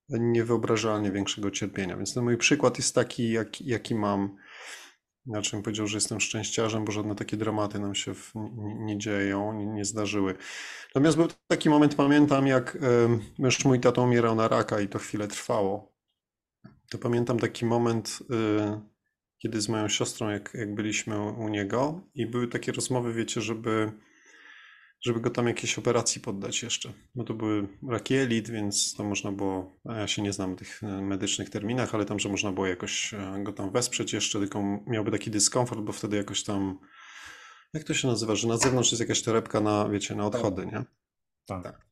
niewyobrażalnie 0.09 1.13
większego 1.13 1.51
cierpienia. 1.51 1.97
Więc 1.97 2.15
ten 2.15 2.25
mój 2.25 2.37
przykład 2.37 2.79
jest 2.79 2.95
taki, 2.95 3.31
jak, 3.31 3.61
jaki 3.61 3.95
mam. 3.95 4.37
Znaczy 5.27 5.51
bym 5.51 5.63
powiedział, 5.63 5.87
że 5.87 5.97
jestem 5.97 6.21
szczęściarzem, 6.21 6.85
bo 6.85 6.93
żadne 6.93 7.15
takie 7.15 7.37
dramaty 7.37 7.79
nam 7.79 7.95
się 7.95 8.15
w, 8.15 8.33
nie, 8.65 8.99
dzieją, 8.99 9.53
nie, 9.53 9.67
nie, 9.67 9.85
zdarzyły. 9.85 10.35
Natomiast 10.89 11.17
był 11.17 11.29
taki 11.49 11.71
moment, 11.71 11.95
pamiętam, 11.95 12.47
jak 12.47 12.79
już 13.39 13.65
mój 13.65 13.81
tato 13.81 14.03
umierał 14.03 14.35
na 14.35 14.49
raka 14.49 14.81
i 14.81 14.89
to 14.89 14.99
chwilę 14.99 15.29
trwało. 15.29 15.95
To 16.91 16.99
pamiętam 16.99 17.39
taki 17.39 17.67
moment, 17.67 18.19
y, 18.23 18.81
kiedy 19.39 19.61
z 19.61 19.69
moją 19.69 19.89
siostrą, 19.89 20.29
jak, 20.29 20.55
jak 20.55 20.75
byliśmy 20.75 21.21
u 21.21 21.49
niego 21.49 22.01
i 22.15 22.27
były 22.27 22.49
takie 22.49 22.73
rozmowy, 22.73 23.13
wiecie, 23.13 23.41
żeby 23.41 23.93
żeby 25.05 25.21
go 25.21 25.31
tam 25.31 25.47
jakiejś 25.47 25.79
operacji 25.79 26.21
poddać 26.21 26.63
jeszcze. 26.63 26.93
No 27.15 27.25
to 27.25 27.35
były 27.35 27.69
raki 27.89 28.15
elit, 28.15 28.51
więc 28.51 28.95
to 28.95 29.05
można 29.05 29.33
było, 29.33 29.81
ja 29.85 30.07
się 30.07 30.23
nie 30.23 30.33
znam 30.33 30.57
tych 30.57 30.83
e, 30.83 31.03
medycznych 31.03 31.51
terminach, 31.51 31.95
ale 31.95 32.05
tam, 32.05 32.19
że 32.19 32.29
można 32.29 32.53
było 32.53 32.67
jakoś 32.67 33.15
e, 33.15 33.43
go 33.43 33.53
tam 33.53 33.71
wesprzeć 33.71 34.13
jeszcze, 34.13 34.39
tylko 34.39 34.63
miałby 34.87 35.11
taki 35.11 35.31
dyskomfort, 35.31 35.81
bo 35.81 35.93
wtedy 35.93 36.17
jakoś 36.17 36.45
tam, 36.45 36.79
jak 37.75 37.85
to 37.85 37.95
się 37.95 38.09
nazywa, 38.09 38.35
że 38.35 38.49
na 38.49 38.57
zewnątrz 38.57 38.93
jest 38.93 39.01
jakaś 39.01 39.23
torebka 39.23 39.61
na, 39.61 39.89
wiecie, 39.89 40.15
na 40.15 40.27
odchody, 40.27 40.67
nie? 40.67 40.85
Tak. 41.47 41.63
tak. 41.63 41.85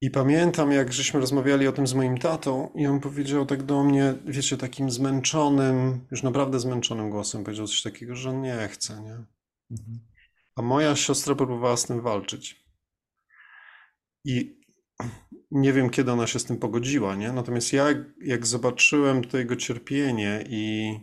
I 0.00 0.10
pamiętam, 0.10 0.72
jak 0.72 0.92
żeśmy 0.92 1.20
rozmawiali 1.20 1.66
o 1.66 1.72
tym 1.72 1.86
z 1.86 1.94
moim 1.94 2.18
tatą 2.18 2.70
i 2.74 2.86
on 2.86 3.00
powiedział 3.00 3.46
tak 3.46 3.62
do 3.62 3.84
mnie, 3.84 4.14
wiecie, 4.26 4.56
takim 4.56 4.90
zmęczonym, 4.90 6.06
już 6.10 6.22
naprawdę 6.22 6.60
zmęczonym 6.60 7.10
głosem, 7.10 7.44
powiedział 7.44 7.66
coś 7.66 7.82
takiego, 7.82 8.16
że 8.16 8.30
on 8.30 8.40
nie 8.40 8.68
chce, 8.68 9.02
nie? 9.02 9.24
Mhm. 9.70 10.11
A 10.56 10.62
moja 10.62 10.96
siostra 10.96 11.34
próbowała 11.34 11.76
z 11.76 11.86
tym 11.86 12.00
walczyć. 12.00 12.66
I 14.24 14.62
nie 15.50 15.72
wiem, 15.72 15.90
kiedy 15.90 16.12
ona 16.12 16.26
się 16.26 16.38
z 16.38 16.44
tym 16.44 16.58
pogodziła, 16.58 17.14
nie? 17.14 17.32
Natomiast 17.32 17.72
ja, 17.72 17.86
jak 18.20 18.46
zobaczyłem 18.46 19.24
to 19.24 19.38
jego 19.38 19.56
cierpienie 19.56 20.44
i 20.48 20.94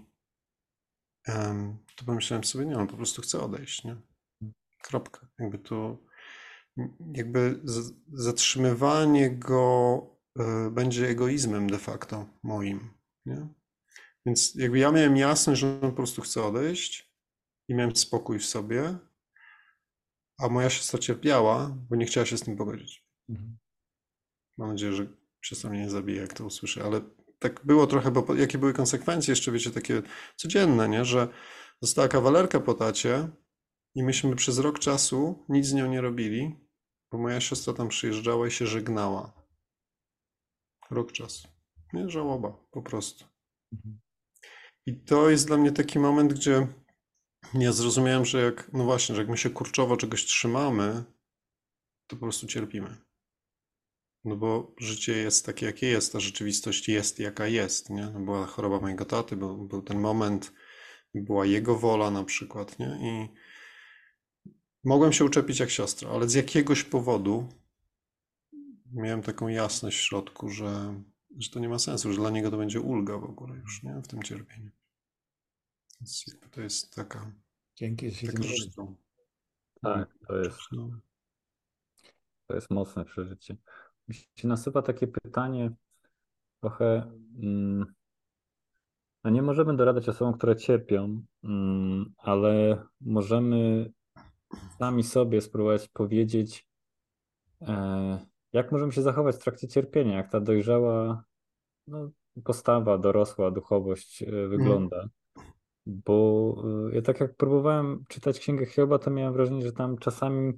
um, 1.27 1.77
to 1.95 2.05
pomyślałem 2.05 2.43
sobie, 2.43 2.65
nie, 2.65 2.77
on 2.77 2.87
po 2.87 2.97
prostu 2.97 3.21
chce 3.21 3.41
odejść, 3.41 3.83
nie? 3.83 3.95
Kropka. 4.81 5.27
Jakby 5.39 5.59
to, 5.59 5.97
jakby 7.13 7.61
zatrzymywanie 8.13 9.31
go 9.31 10.01
y, 10.39 10.71
będzie 10.71 11.07
egoizmem 11.07 11.69
de 11.69 11.77
facto 11.77 12.25
moim, 12.43 12.93
nie? 13.25 13.47
Więc 14.25 14.55
jakby 14.55 14.79
ja 14.79 14.91
miałem 14.91 15.17
jasność, 15.17 15.61
że 15.61 15.79
on 15.81 15.89
po 15.89 15.95
prostu 15.95 16.21
chce 16.21 16.43
odejść 16.43 17.13
i 17.67 17.75
miałem 17.75 17.95
spokój 17.95 18.39
w 18.39 18.45
sobie, 18.45 18.97
a 20.39 20.49
moja 20.49 20.69
siostra 20.69 20.99
cierpiała, 20.99 21.77
bo 21.89 21.95
nie 21.95 22.05
chciała 22.05 22.25
się 22.25 22.37
z 22.37 22.41
tym 22.41 22.57
pogodzić. 22.57 23.05
Mhm. 23.29 23.57
Mam 24.57 24.69
nadzieję, 24.69 24.93
że 24.93 25.07
siostra 25.41 25.69
mnie 25.69 25.79
nie 25.79 25.89
zabije, 25.89 26.21
jak 26.21 26.33
to 26.33 26.45
usłyszy, 26.45 26.83
ale 26.83 27.01
tak 27.39 27.65
było 27.65 27.87
trochę, 27.87 28.11
bo 28.11 28.35
jakie 28.35 28.57
były 28.57 28.73
konsekwencje 28.73 29.31
jeszcze, 29.31 29.51
wiecie, 29.51 29.71
takie 29.71 30.01
codzienne, 30.35 30.89
nie? 30.89 31.05
że 31.05 31.27
została 31.81 32.07
kawalerka 32.07 32.59
po 32.59 32.73
tacie 32.73 33.29
i 33.95 34.03
myśmy 34.03 34.35
przez 34.35 34.59
rok 34.59 34.79
czasu 34.79 35.45
nic 35.49 35.65
z 35.65 35.73
nią 35.73 35.91
nie 35.91 36.01
robili, 36.01 36.55
bo 37.11 37.17
moja 37.17 37.41
siostra 37.41 37.73
tam 37.73 37.87
przyjeżdżała 37.87 38.47
i 38.47 38.51
się 38.51 38.67
żegnała. 38.67 39.33
Rok 40.91 41.11
czasu. 41.11 41.47
Nie, 41.93 42.09
żałoba, 42.09 42.57
po 42.71 42.81
prostu. 42.81 43.25
Mhm. 43.73 43.99
I 44.85 45.03
to 45.03 45.29
jest 45.29 45.47
dla 45.47 45.57
mnie 45.57 45.71
taki 45.71 45.99
moment, 45.99 46.33
gdzie 46.33 46.67
ja 47.53 47.71
zrozumiałem, 47.71 48.25
że 48.25 48.41
jak, 48.41 48.69
no 48.73 48.83
właśnie, 48.83 49.15
że 49.15 49.21
jak 49.21 49.29
my 49.29 49.37
się 49.37 49.49
kurczowo 49.49 49.97
czegoś 49.97 50.25
trzymamy, 50.25 51.03
to 52.07 52.15
po 52.15 52.21
prostu 52.21 52.47
cierpimy. 52.47 52.97
No 54.23 54.35
bo 54.35 54.75
życie 54.77 55.17
jest 55.17 55.45
takie, 55.45 55.65
jakie 55.65 55.87
jest, 55.87 56.13
ta 56.13 56.19
rzeczywistość 56.19 56.89
jest, 56.89 57.19
jaka 57.19 57.47
jest, 57.47 57.89
nie? 57.89 58.05
No 58.05 58.19
była 58.19 58.45
choroba 58.45 58.79
mojego 58.79 59.05
taty, 59.05 59.35
był, 59.35 59.67
był 59.67 59.81
ten 59.81 59.99
moment, 59.99 60.53
była 61.13 61.45
jego 61.45 61.75
wola 61.75 62.11
na 62.11 62.23
przykład, 62.23 62.79
nie? 62.79 62.99
I 63.01 63.29
mogłem 64.83 65.13
się 65.13 65.25
uczepić 65.25 65.59
jak 65.59 65.69
siostra, 65.69 66.09
ale 66.09 66.29
z 66.29 66.33
jakiegoś 66.33 66.83
powodu 66.83 67.49
miałem 68.93 69.21
taką 69.21 69.47
jasność 69.47 69.97
w 69.97 70.01
środku, 70.01 70.49
że, 70.49 71.01
że 71.37 71.49
to 71.49 71.59
nie 71.59 71.69
ma 71.69 71.79
sensu, 71.79 72.13
że 72.13 72.19
dla 72.19 72.29
niego 72.29 72.51
to 72.51 72.57
będzie 72.57 72.81
ulga 72.81 73.17
w 73.17 73.23
ogóle 73.23 73.57
już, 73.57 73.83
nie? 73.83 74.01
W 74.03 74.07
tym 74.07 74.23
cierpieniu. 74.23 74.71
Więc 76.01 76.25
to 76.51 76.61
jest 76.61 76.95
taka. 76.95 77.31
Dzięki, 77.75 78.11
że 78.11 78.15
się 78.15 78.27
taka 78.27 78.47
Tak, 79.81 80.17
to 80.27 80.37
jest. 80.37 80.57
To 82.47 82.55
jest 82.55 82.69
mocne 82.69 83.05
przeżycie. 83.05 83.57
Mi 84.07 84.15
się 84.15 84.47
nasuwa 84.47 84.81
takie 84.81 85.07
pytanie, 85.07 85.71
trochę. 86.61 87.11
Mm, 87.43 87.85
no 89.23 89.29
nie 89.29 89.41
możemy 89.41 89.75
doradać 89.75 90.09
osobom, 90.09 90.33
które 90.33 90.55
cierpią, 90.55 91.25
mm, 91.43 92.13
ale 92.17 92.83
możemy 93.01 93.91
sami 94.77 95.03
sobie 95.03 95.41
spróbować 95.41 95.87
powiedzieć, 95.87 96.67
e, 97.61 98.25
jak 98.53 98.71
możemy 98.71 98.91
się 98.91 99.01
zachować 99.01 99.35
w 99.35 99.39
trakcie 99.39 99.67
cierpienia, 99.67 100.17
jak 100.17 100.31
ta 100.31 100.39
dojrzała 100.39 101.23
no, 101.87 102.09
postawa, 102.43 102.97
dorosła 102.97 103.51
duchowość 103.51 104.23
e, 104.23 104.47
wygląda. 104.47 105.09
Bo 105.89 106.55
y, 106.91 106.95
ja 106.95 107.01
tak 107.01 107.19
jak 107.19 107.35
próbowałem 107.35 108.03
czytać 108.07 108.39
Księgę 108.39 108.65
Hioba, 108.65 108.99
to 108.99 109.11
miałem 109.11 109.33
wrażenie, 109.33 109.61
że 109.61 109.71
tam 109.71 109.97
czasami 109.97 110.53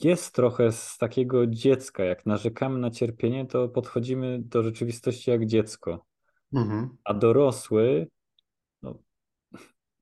jest 0.00 0.34
trochę 0.34 0.72
z 0.72 0.98
takiego 0.98 1.46
dziecka. 1.46 2.04
Jak 2.04 2.26
narzekamy 2.26 2.78
na 2.78 2.90
cierpienie, 2.90 3.46
to 3.46 3.68
podchodzimy 3.68 4.38
do 4.42 4.62
rzeczywistości 4.62 5.30
jak 5.30 5.46
dziecko. 5.46 6.04
Mhm. 6.54 6.96
A 7.04 7.14
dorosły 7.14 8.08
no, 8.82 8.98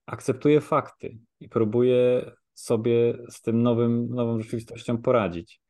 akceptuje 0.07 0.61
fakty 0.61 1.19
i 1.41 1.49
próbuje 1.49 2.31
sobie 2.55 3.19
z 3.29 3.41
tym 3.41 3.63
nowym, 3.63 4.15
nową 4.15 4.41
rzeczywistością 4.41 5.03
poradzić. 5.03 5.61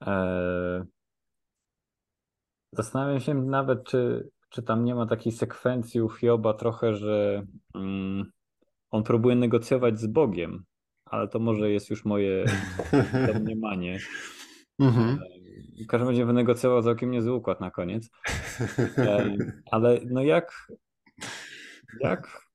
Eee... 0.00 0.82
Zastanawiam 2.72 3.20
się 3.20 3.34
nawet, 3.34 3.84
czy 3.84 4.30
czy 4.52 4.62
tam 4.62 4.84
nie 4.84 4.94
ma 4.94 5.06
takiej 5.06 5.32
sekwencji 5.32 6.00
u 6.00 6.08
Hioba 6.08 6.54
trochę, 6.54 6.94
że 6.94 7.46
mm, 7.74 8.32
on 8.90 9.02
próbuje 9.02 9.36
negocjować 9.36 10.00
z 10.00 10.06
Bogiem, 10.06 10.64
ale 11.04 11.28
to 11.28 11.38
może 11.38 11.70
jest 11.70 11.90
już 11.90 12.04
moje 12.04 12.44
domniemanie. 13.32 13.98
Mhm. 14.78 15.18
W 15.84 15.86
każdym 15.86 16.08
razie 16.08 16.26
wynegocjował 16.26 16.82
całkiem 16.82 17.10
niezły 17.10 17.34
układ 17.34 17.60
na 17.60 17.70
koniec. 17.70 18.10
Ale 19.70 20.00
no 20.06 20.22
jak, 20.22 20.68
jak, 22.00 22.48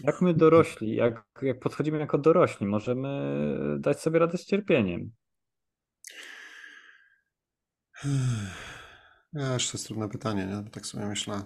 jak 0.00 0.22
my 0.22 0.34
dorośli, 0.34 0.94
jak, 0.94 1.24
jak 1.42 1.60
podchodzimy 1.60 1.98
jako 1.98 2.18
dorośli, 2.18 2.66
możemy 2.66 3.36
dać 3.78 4.00
sobie 4.00 4.18
radę 4.18 4.38
z 4.38 4.46
cierpieniem? 4.46 5.10
Wiesz, 9.32 9.70
to 9.70 9.78
jest 9.78 9.86
trudne 9.86 10.08
pytanie, 10.08 10.46
nie? 10.46 10.70
Tak 10.70 10.86
sobie 10.86 11.06
myślę. 11.06 11.42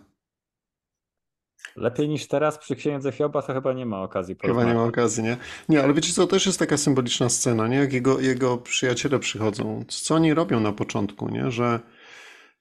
Lepiej 1.77 2.09
niż 2.09 2.29
teraz 2.29 2.59
przy 2.59 2.77
księdze 2.77 3.12
Hioba 3.12 3.42
to 3.42 3.55
chyba 3.55 3.72
nie 3.72 3.87
ma 3.87 4.03
okazji. 4.03 4.37
Chyba 4.42 4.64
nie 4.64 4.75
ma 4.75 4.85
okazji, 4.85 5.22
nie? 5.22 5.37
Nie, 5.68 5.83
ale 5.83 5.94
wiecie 5.94 6.12
co, 6.12 6.27
też 6.27 6.46
jest 6.46 6.59
taka 6.59 6.77
symboliczna 6.77 7.29
scena, 7.29 7.68
nie? 7.68 7.77
Jak 7.77 7.92
jego, 7.92 8.20
jego 8.20 8.59
przyjaciele 8.59 9.18
przychodzą. 9.18 9.85
Co 9.88 10.14
oni 10.14 10.35
robią 10.35 10.61
na 10.61 10.72
początku, 10.72 11.29
nie? 11.29 11.51
Że 11.51 11.81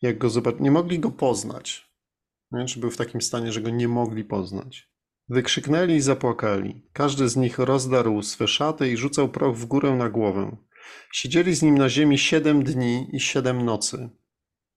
jak 0.02 0.18
go 0.18 0.30
zobaczyli, 0.30 0.64
nie 0.64 0.72
mogli 0.72 1.00
go 1.00 1.12
poznać. 1.12 1.92
Nie? 2.52 2.66
Czy 2.66 2.80
był 2.80 2.92
w 2.92 2.98
takim 2.98 3.22
stanie, 3.22 3.52
że 3.52 3.62
go 3.62 3.70
nie 3.70 3.88
mogli 3.88 4.24
poznać. 4.24 4.90
Wykrzyknęli 5.30 5.94
i 5.94 6.02
zapłakali. 6.02 6.90
Każdy 6.94 7.30
z 7.30 7.36
nich 7.36 7.60
rozdarł 7.60 8.22
swe 8.22 8.48
szaty 8.48 8.92
i 8.92 8.98
rzucał 8.98 9.30
proch 9.30 9.56
w 9.56 9.66
górę 9.66 9.92
na 9.92 10.10
głowę. 10.10 10.58
Siedzieli 11.12 11.56
z 11.56 11.62
nim 11.62 11.78
na 11.78 11.90
ziemi 11.90 12.18
siedem 12.18 12.64
dni 12.64 13.10
i 13.14 13.20
siedem 13.20 13.66
nocy. 13.66 14.10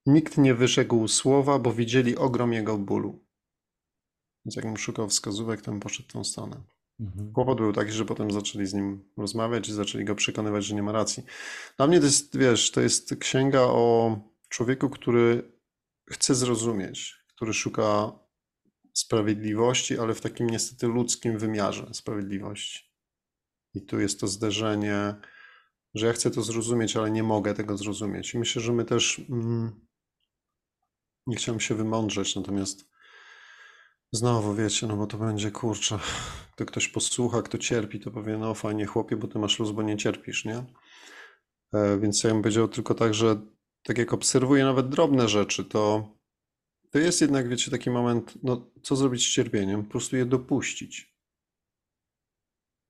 Nikt 0.09 0.39
nie 0.39 0.55
wyrzekł 0.55 1.09
słowa, 1.09 1.59
bo 1.59 1.73
widzieli 1.73 2.17
ogrom 2.17 2.53
jego 2.53 2.79
bólu. 2.79 3.25
Więc 4.45 4.57
jakbym 4.57 4.77
szukał 4.77 5.09
wskazówek, 5.09 5.63
to 5.63 5.71
bym 5.71 5.81
poszedł 5.81 6.09
w 6.09 6.13
tą 6.13 6.25
stronę. 6.25 6.63
Mhm. 7.01 7.33
Kłopot 7.33 7.59
był 7.59 7.73
taki, 7.73 7.93
że 7.93 8.05
potem 8.05 8.31
zaczęli 8.31 8.67
z 8.67 8.75
nim 8.75 9.05
rozmawiać 9.17 9.69
i 9.69 9.73
zaczęli 9.73 10.05
go 10.05 10.15
przekonywać, 10.15 10.65
że 10.65 10.75
nie 10.75 10.83
ma 10.83 10.93
racji. 10.93 11.25
Dla 11.77 11.87
mnie 11.87 11.99
to 11.99 12.05
jest, 12.05 12.39
wiesz, 12.39 12.71
to 12.71 12.81
jest 12.81 13.17
księga 13.17 13.61
o 13.61 14.19
człowieku, 14.49 14.91
który 14.91 15.53
chce 16.11 16.35
zrozumieć, 16.35 17.25
który 17.29 17.55
szuka 17.55 18.13
sprawiedliwości, 18.93 19.99
ale 19.99 20.15
w 20.15 20.21
takim 20.21 20.51
niestety 20.51 20.87
ludzkim 20.87 21.39
wymiarze 21.39 21.87
sprawiedliwości. 21.93 22.93
I 23.75 23.83
tu 23.83 24.01
jest 24.01 24.21
to 24.21 24.27
zderzenie, 24.27 25.15
że 25.95 26.07
ja 26.07 26.13
chcę 26.13 26.31
to 26.31 26.43
zrozumieć, 26.43 26.97
ale 26.97 27.11
nie 27.11 27.23
mogę 27.23 27.55
tego 27.55 27.77
zrozumieć. 27.77 28.35
I 28.35 28.39
myślę, 28.39 28.63
że 28.63 28.73
my 28.73 28.85
też 28.85 29.21
mm, 29.31 29.88
nie 31.29 31.37
chciałem 31.37 31.61
się 31.61 31.75
wymądrzeć, 31.75 32.37
natomiast 32.37 32.89
znowu 34.13 34.55
wiecie, 34.55 34.87
no 34.87 34.97
bo 34.97 35.07
to 35.07 35.19
będzie 35.19 35.51
kurczę, 35.51 35.99
to 36.57 36.67
ktoś 36.67 36.89
posłucha, 36.89 37.43
kto 37.43 37.59
cierpi, 37.59 38.01
to 38.01 38.11
powie, 38.11 38.39
no 38.39 38.55
fajnie 38.55 38.87
chłopie, 38.87 39.17
bo 39.17 39.29
ty 39.29 39.39
masz 39.39 39.59
luz, 39.59 39.71
bo 39.71 39.83
nie 39.83 39.97
cierpisz, 39.97 40.45
nie? 40.45 40.65
E, 41.75 41.99
więc 41.99 42.25
ja 42.25 42.31
bym 42.31 42.43
powiedział 42.43 42.69
tylko 42.69 42.95
tak, 42.95 43.15
że 43.15 43.41
tak 43.83 43.99
jak 43.99 44.13
obserwuję 44.13 44.65
nawet 44.65 44.89
drobne 44.89 45.29
rzeczy, 45.29 45.65
to, 45.65 46.09
to 46.91 46.99
jest 46.99 47.21
jednak, 47.21 47.49
wiecie, 47.49 47.71
taki 47.71 47.91
moment, 47.91 48.35
no 48.43 48.71
co 48.83 48.97
zrobić 48.97 49.27
z 49.27 49.31
cierpieniem? 49.31 49.85
Po 49.85 49.91
prostu 49.91 50.17
je 50.17 50.27
dopuścić. 50.27 51.18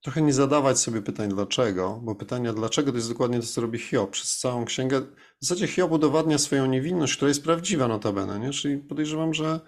Trochę 0.03 0.23
nie 0.23 0.33
zadawać 0.33 0.79
sobie 0.79 1.03
pytań 1.03 1.29
dlaczego, 1.29 2.01
bo 2.03 2.15
pytania 2.15 2.53
dlaczego 2.53 2.91
to 2.91 2.97
jest 2.99 3.09
dokładnie 3.09 3.41
to, 3.41 3.47
co 3.47 3.61
robi 3.61 3.79
Hiob 3.79 4.11
przez 4.11 4.37
całą 4.37 4.65
księgę. 4.65 5.01
W 5.41 5.47
zasadzie 5.47 5.67
Hiob 5.67 5.93
udowadnia 5.93 6.39
swoją 6.39 6.67
niewinność, 6.67 7.17
która 7.17 7.29
jest 7.29 7.45
prawdziwa 7.45 7.89
notabene, 7.89 8.39
nie? 8.39 8.51
Czyli 8.51 8.79
podejrzewam, 8.79 9.35
że 9.35 9.61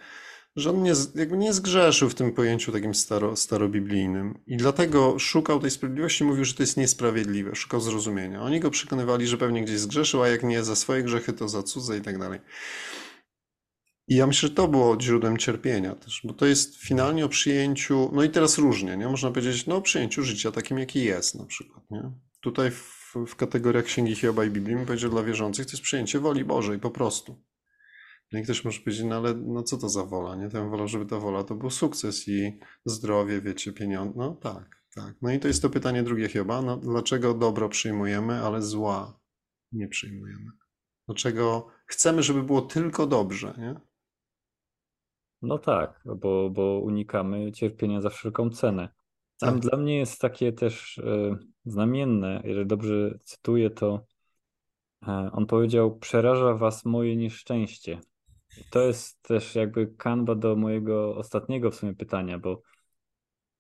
że 0.57 0.71
on 0.71 0.83
nie, 0.83 0.93
jakby 1.15 1.37
nie 1.37 1.53
zgrzeszył 1.53 2.11
w 2.11 2.15
tym 2.15 2.33
pojęciu 2.33 2.73
takim 2.73 2.95
staro, 2.95 3.37
starobiblijnym 3.37 4.39
i 4.47 4.57
dlatego 4.57 5.19
szukał 5.19 5.61
tej 5.61 5.71
sprawiedliwości, 5.71 6.25
mówił, 6.25 6.45
że 6.45 6.55
to 6.55 6.63
jest 6.63 6.77
niesprawiedliwe, 6.77 7.55
szukał 7.55 7.81
zrozumienia. 7.81 8.43
Oni 8.43 8.61
go 8.61 8.71
przekonywali, 8.71 9.27
że 9.27 9.39
pewnie 9.39 9.65
gdzieś 9.65 9.79
zgrzeszył, 9.79 10.23
a 10.23 10.29
jak 10.29 10.43
nie 10.43 10.65
za 10.65 10.77
swoje 10.77 11.03
grzechy, 11.03 11.33
to 11.33 11.49
za 11.49 11.63
cudze 11.63 11.97
i 11.97 12.01
tak 12.01 12.19
dalej. 12.19 12.41
I 14.11 14.15
ja 14.15 14.27
myślę, 14.27 14.49
że 14.49 14.55
to 14.55 14.69
było 14.69 15.01
źródłem 15.01 15.37
cierpienia 15.37 15.95
też, 15.95 16.21
bo 16.25 16.35
to 16.35 16.47
jest 16.47 16.77
finalnie 16.77 17.25
o 17.25 17.29
przyjęciu, 17.29 18.11
no 18.13 18.25
i 18.25 18.31
teraz 18.31 18.59
różnie, 18.59 18.97
nie? 18.97 19.09
Można 19.09 19.31
powiedzieć, 19.31 19.67
no 19.67 19.77
o 19.77 19.83
przyjęciu 19.83 20.23
życia 20.23 20.53
takim, 20.53 20.79
jaki 20.79 21.05
jest 21.05 21.35
na 21.35 21.47
przykład, 21.47 21.91
nie? 21.91 22.13
Tutaj 22.41 22.71
w, 22.71 23.15
w 23.27 23.37
kategoriach 23.37 23.85
Księgi 23.85 24.15
Hioba 24.15 24.45
i 24.45 24.51
Biblii, 24.51 24.77
powiedzieć, 24.77 25.01
że 25.01 25.11
dla 25.11 25.23
wierzących 25.23 25.67
to 25.67 25.73
jest 25.73 25.83
przyjęcie 25.83 26.21
woli 26.21 26.45
Bożej 26.45 26.79
po 26.79 26.91
prostu. 26.91 27.45
No 28.33 28.39
i 28.39 28.43
ktoś 28.43 28.65
może 28.65 28.81
powiedzieć, 28.81 29.05
no 29.05 29.17
ale 29.17 29.35
no 29.35 29.63
co 29.63 29.79
to 29.79 29.89
za 29.89 30.05
wola, 30.05 30.37
nie? 30.37 30.49
To 30.49 30.69
wolał, 30.69 30.89
żeby 30.89 31.07
ta 31.07 31.19
wola 31.19 31.45
to 31.45 31.55
był 31.55 31.71
sukces 31.71 32.29
i 32.29 32.59
zdrowie, 32.85 33.41
wiecie, 33.41 33.73
pieniądze. 33.73 34.15
No 34.17 34.35
tak, 34.35 34.83
tak. 34.95 35.15
No 35.23 35.33
i 35.33 35.41
to 35.41 35.49
jest 35.49 35.63
to 35.63 35.71
pytanie 35.71 36.03
drugie 36.03 36.29
chyba, 36.29 36.63
no 36.63 36.77
dlaczego 36.77 37.35
dobro 37.35 37.69
przyjmujemy, 37.69 38.35
ale 38.35 38.63
zła 38.63 39.21
nie 39.73 39.89
przyjmujemy? 39.89 40.51
Dlaczego 41.07 41.69
chcemy, 41.87 42.23
żeby 42.23 42.43
było 42.43 42.63
tylko 42.63 43.07
dobrze, 43.07 43.55
nie? 43.59 43.90
No 45.43 45.59
tak, 45.59 46.03
bo, 46.17 46.51
bo 46.51 46.81
unikamy 46.81 47.53
cierpienia 47.53 48.01
za 48.01 48.11
wszelką 48.11 48.51
cenę. 48.51 48.89
Tam 49.39 49.61
tak. 49.61 49.61
dla 49.61 49.79
mnie 49.79 49.99
jest 49.99 50.21
takie 50.21 50.53
też 50.53 50.99
e, 50.99 51.37
znamienne, 51.65 52.43
jeżeli 52.45 52.67
dobrze 52.67 53.19
cytuję, 53.25 53.71
to 53.71 54.07
e, 55.09 55.31
on 55.33 55.47
powiedział: 55.47 55.99
Przeraża 55.99 56.55
was 56.55 56.85
moje 56.85 57.17
nieszczęście. 57.17 58.01
To 58.71 58.81
jest 58.81 59.23
też 59.23 59.55
jakby 59.55 59.87
kanwa 59.87 60.35
do 60.35 60.57
mojego 60.57 61.17
ostatniego 61.17 61.71
w 61.71 61.75
sumie 61.75 61.95
pytania, 61.95 62.39
bo 62.39 62.63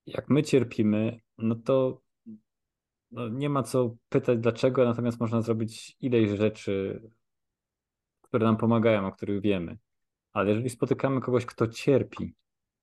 jak 0.06 0.28
my 0.28 0.42
cierpimy, 0.42 1.20
no 1.38 1.54
to 1.54 2.00
no 3.10 3.28
nie 3.28 3.48
ma 3.48 3.62
co 3.62 3.96
pytać 4.08 4.38
dlaczego, 4.38 4.84
natomiast 4.84 5.20
można 5.20 5.42
zrobić 5.42 5.96
ileś 6.00 6.38
rzeczy, 6.38 7.02
które 8.22 8.46
nam 8.46 8.56
pomagają, 8.56 9.06
o 9.06 9.12
których 9.12 9.40
wiemy. 9.40 9.78
Ale 10.32 10.48
jeżeli 10.50 10.70
spotykamy 10.70 11.20
kogoś, 11.20 11.46
kto 11.46 11.66
cierpi, 11.66 12.34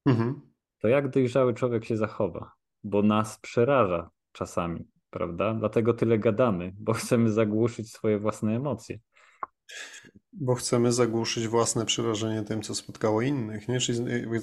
mhm. 0.05 0.41
to 0.79 0.87
jak 0.87 1.09
dojrzały 1.09 1.53
człowiek 1.53 1.85
się 1.85 1.97
zachowa? 1.97 2.51
Bo 2.83 3.01
nas 3.01 3.39
przeraża 3.39 4.09
czasami, 4.31 4.87
prawda? 5.09 5.53
Dlatego 5.53 5.93
tyle 5.93 6.19
gadamy, 6.19 6.73
bo 6.79 6.93
chcemy 6.93 7.31
zagłuszyć 7.31 7.91
swoje 7.91 8.19
własne 8.19 8.55
emocje. 8.55 8.99
Bo 10.33 10.55
chcemy 10.55 10.91
zagłuszyć 10.91 11.47
własne 11.47 11.85
przerażenie 11.85 12.43
tym, 12.43 12.61
co 12.61 12.75
spotkało 12.75 13.21
innych. 13.21 13.67
Nie? 13.67 13.79
Czyli 13.79 13.99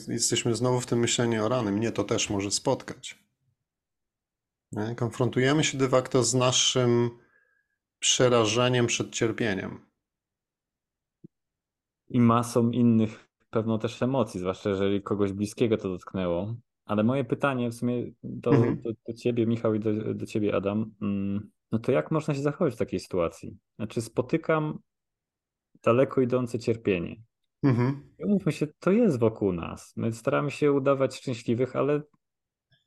jesteśmy 0.08 0.54
znowu 0.54 0.80
w 0.80 0.86
tym 0.86 0.98
myśleniu 0.98 1.44
o 1.44 1.48
rany. 1.48 1.72
Mnie 1.72 1.92
to 1.92 2.04
też 2.04 2.30
może 2.30 2.50
spotkać. 2.50 3.24
Nie? 4.72 4.94
Konfrontujemy 4.94 5.64
się 5.64 5.78
de 5.78 5.88
facto 5.88 6.22
z 6.22 6.34
naszym 6.34 7.10
przerażeniem 7.98 8.86
przed 8.86 9.10
cierpieniem. 9.10 9.93
I 12.08 12.20
masą 12.20 12.70
innych 12.70 13.28
pewno 13.50 13.78
też 13.78 14.02
emocji, 14.02 14.40
zwłaszcza 14.40 14.70
jeżeli 14.70 15.02
kogoś 15.02 15.32
bliskiego 15.32 15.76
to 15.76 15.88
dotknęło. 15.88 16.56
Ale 16.84 17.04
moje 17.04 17.24
pytanie 17.24 17.70
w 17.70 17.74
sumie 17.74 18.12
do, 18.22 18.50
mhm. 18.50 18.82
do, 18.82 18.90
do 19.08 19.14
ciebie, 19.14 19.46
Michał, 19.46 19.74
i 19.74 19.80
do, 19.80 20.14
do 20.14 20.26
ciebie, 20.26 20.56
Adam. 20.56 20.94
Mm, 21.02 21.50
no 21.72 21.78
to 21.78 21.92
jak 21.92 22.10
można 22.10 22.34
się 22.34 22.42
zachować 22.42 22.74
w 22.74 22.78
takiej 22.78 23.00
sytuacji? 23.00 23.56
Znaczy, 23.76 24.00
spotykam 24.02 24.78
daleko 25.82 26.20
idące 26.20 26.58
cierpienie. 26.58 27.16
Mhm. 27.62 28.12
I 28.18 28.24
umówmy 28.24 28.52
się, 28.52 28.66
to 28.78 28.90
jest 28.90 29.18
wokół 29.18 29.52
nas. 29.52 29.92
My 29.96 30.12
staramy 30.12 30.50
się 30.50 30.72
udawać 30.72 31.16
szczęśliwych, 31.16 31.76
ale 31.76 32.02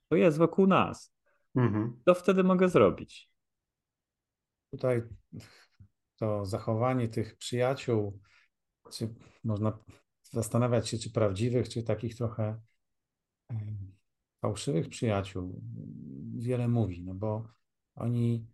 to 0.10 0.15
jest 0.15 0.38
wokół 0.38 0.67
nas. 0.67 1.13
Mhm. 1.56 2.01
Co 2.06 2.13
wtedy 2.13 2.43
mogę 2.43 2.69
zrobić? 2.69 3.30
Tutaj 4.71 5.01
to 6.19 6.45
zachowanie 6.45 7.08
tych 7.08 7.38
przyjaciół, 7.38 8.19
czy 8.89 9.13
można 9.43 9.80
zastanawiać 10.32 10.89
się, 10.89 10.97
czy 10.97 11.12
prawdziwych, 11.12 11.69
czy 11.69 11.84
takich 11.84 12.15
trochę 12.15 12.62
fałszywych 14.41 14.89
przyjaciół, 14.89 15.62
wiele 16.36 16.67
mówi, 16.67 17.04
no 17.04 17.13
bo 17.13 17.47
oni 17.95 18.47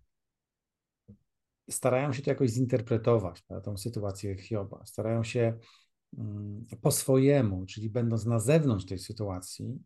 starają 1.70 2.14
się 2.14 2.22
to 2.22 2.30
jakoś 2.30 2.50
zinterpretować, 2.50 3.42
prawda, 3.42 3.66
tą 3.66 3.78
sytuację 3.78 4.38
Hioba. 4.38 4.86
Starają 4.86 5.24
się 5.24 5.60
mm, 6.18 6.66
po 6.82 6.92
swojemu, 6.92 7.66
czyli 7.66 7.90
będąc 7.90 8.26
na 8.26 8.40
zewnątrz 8.40 8.86
tej 8.86 9.00
sytuacji, 9.00 9.80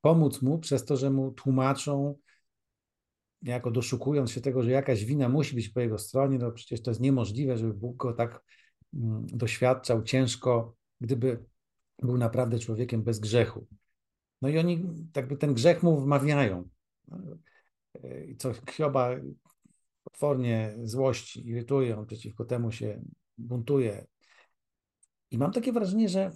pomóc 0.00 0.42
mu 0.42 0.58
przez 0.58 0.84
to, 0.84 0.96
że 0.96 1.10
mu 1.10 1.32
tłumaczą, 1.32 2.18
jako 3.42 3.70
doszukując 3.70 4.30
się 4.30 4.40
tego, 4.40 4.62
że 4.62 4.70
jakaś 4.70 5.04
wina 5.04 5.28
musi 5.28 5.54
być 5.54 5.68
po 5.68 5.80
jego 5.80 5.98
stronie, 5.98 6.38
no 6.38 6.52
przecież 6.52 6.82
to 6.82 6.90
jest 6.90 7.00
niemożliwe, 7.00 7.58
żeby 7.58 7.74
Bóg 7.74 7.96
go 7.96 8.12
tak 8.12 8.44
doświadczał 9.32 10.02
ciężko, 10.02 10.76
gdyby 11.00 11.44
był 12.02 12.18
naprawdę 12.18 12.58
człowiekiem 12.58 13.02
bez 13.02 13.18
grzechu. 13.18 13.66
No 14.42 14.48
i 14.48 14.58
oni 14.58 14.84
jakby 15.16 15.36
ten 15.36 15.54
grzech 15.54 15.82
mu 15.82 16.00
wmawiają. 16.00 16.68
I 18.28 18.36
co 18.36 18.52
Hioba 18.70 19.10
potwornie 20.04 20.74
złości, 20.82 21.48
irytuje, 21.48 21.98
on 21.98 22.06
przeciwko 22.06 22.44
temu 22.44 22.72
się 22.72 23.02
buntuje. 23.38 24.06
I 25.30 25.38
mam 25.38 25.52
takie 25.52 25.72
wrażenie, 25.72 26.08
że 26.08 26.30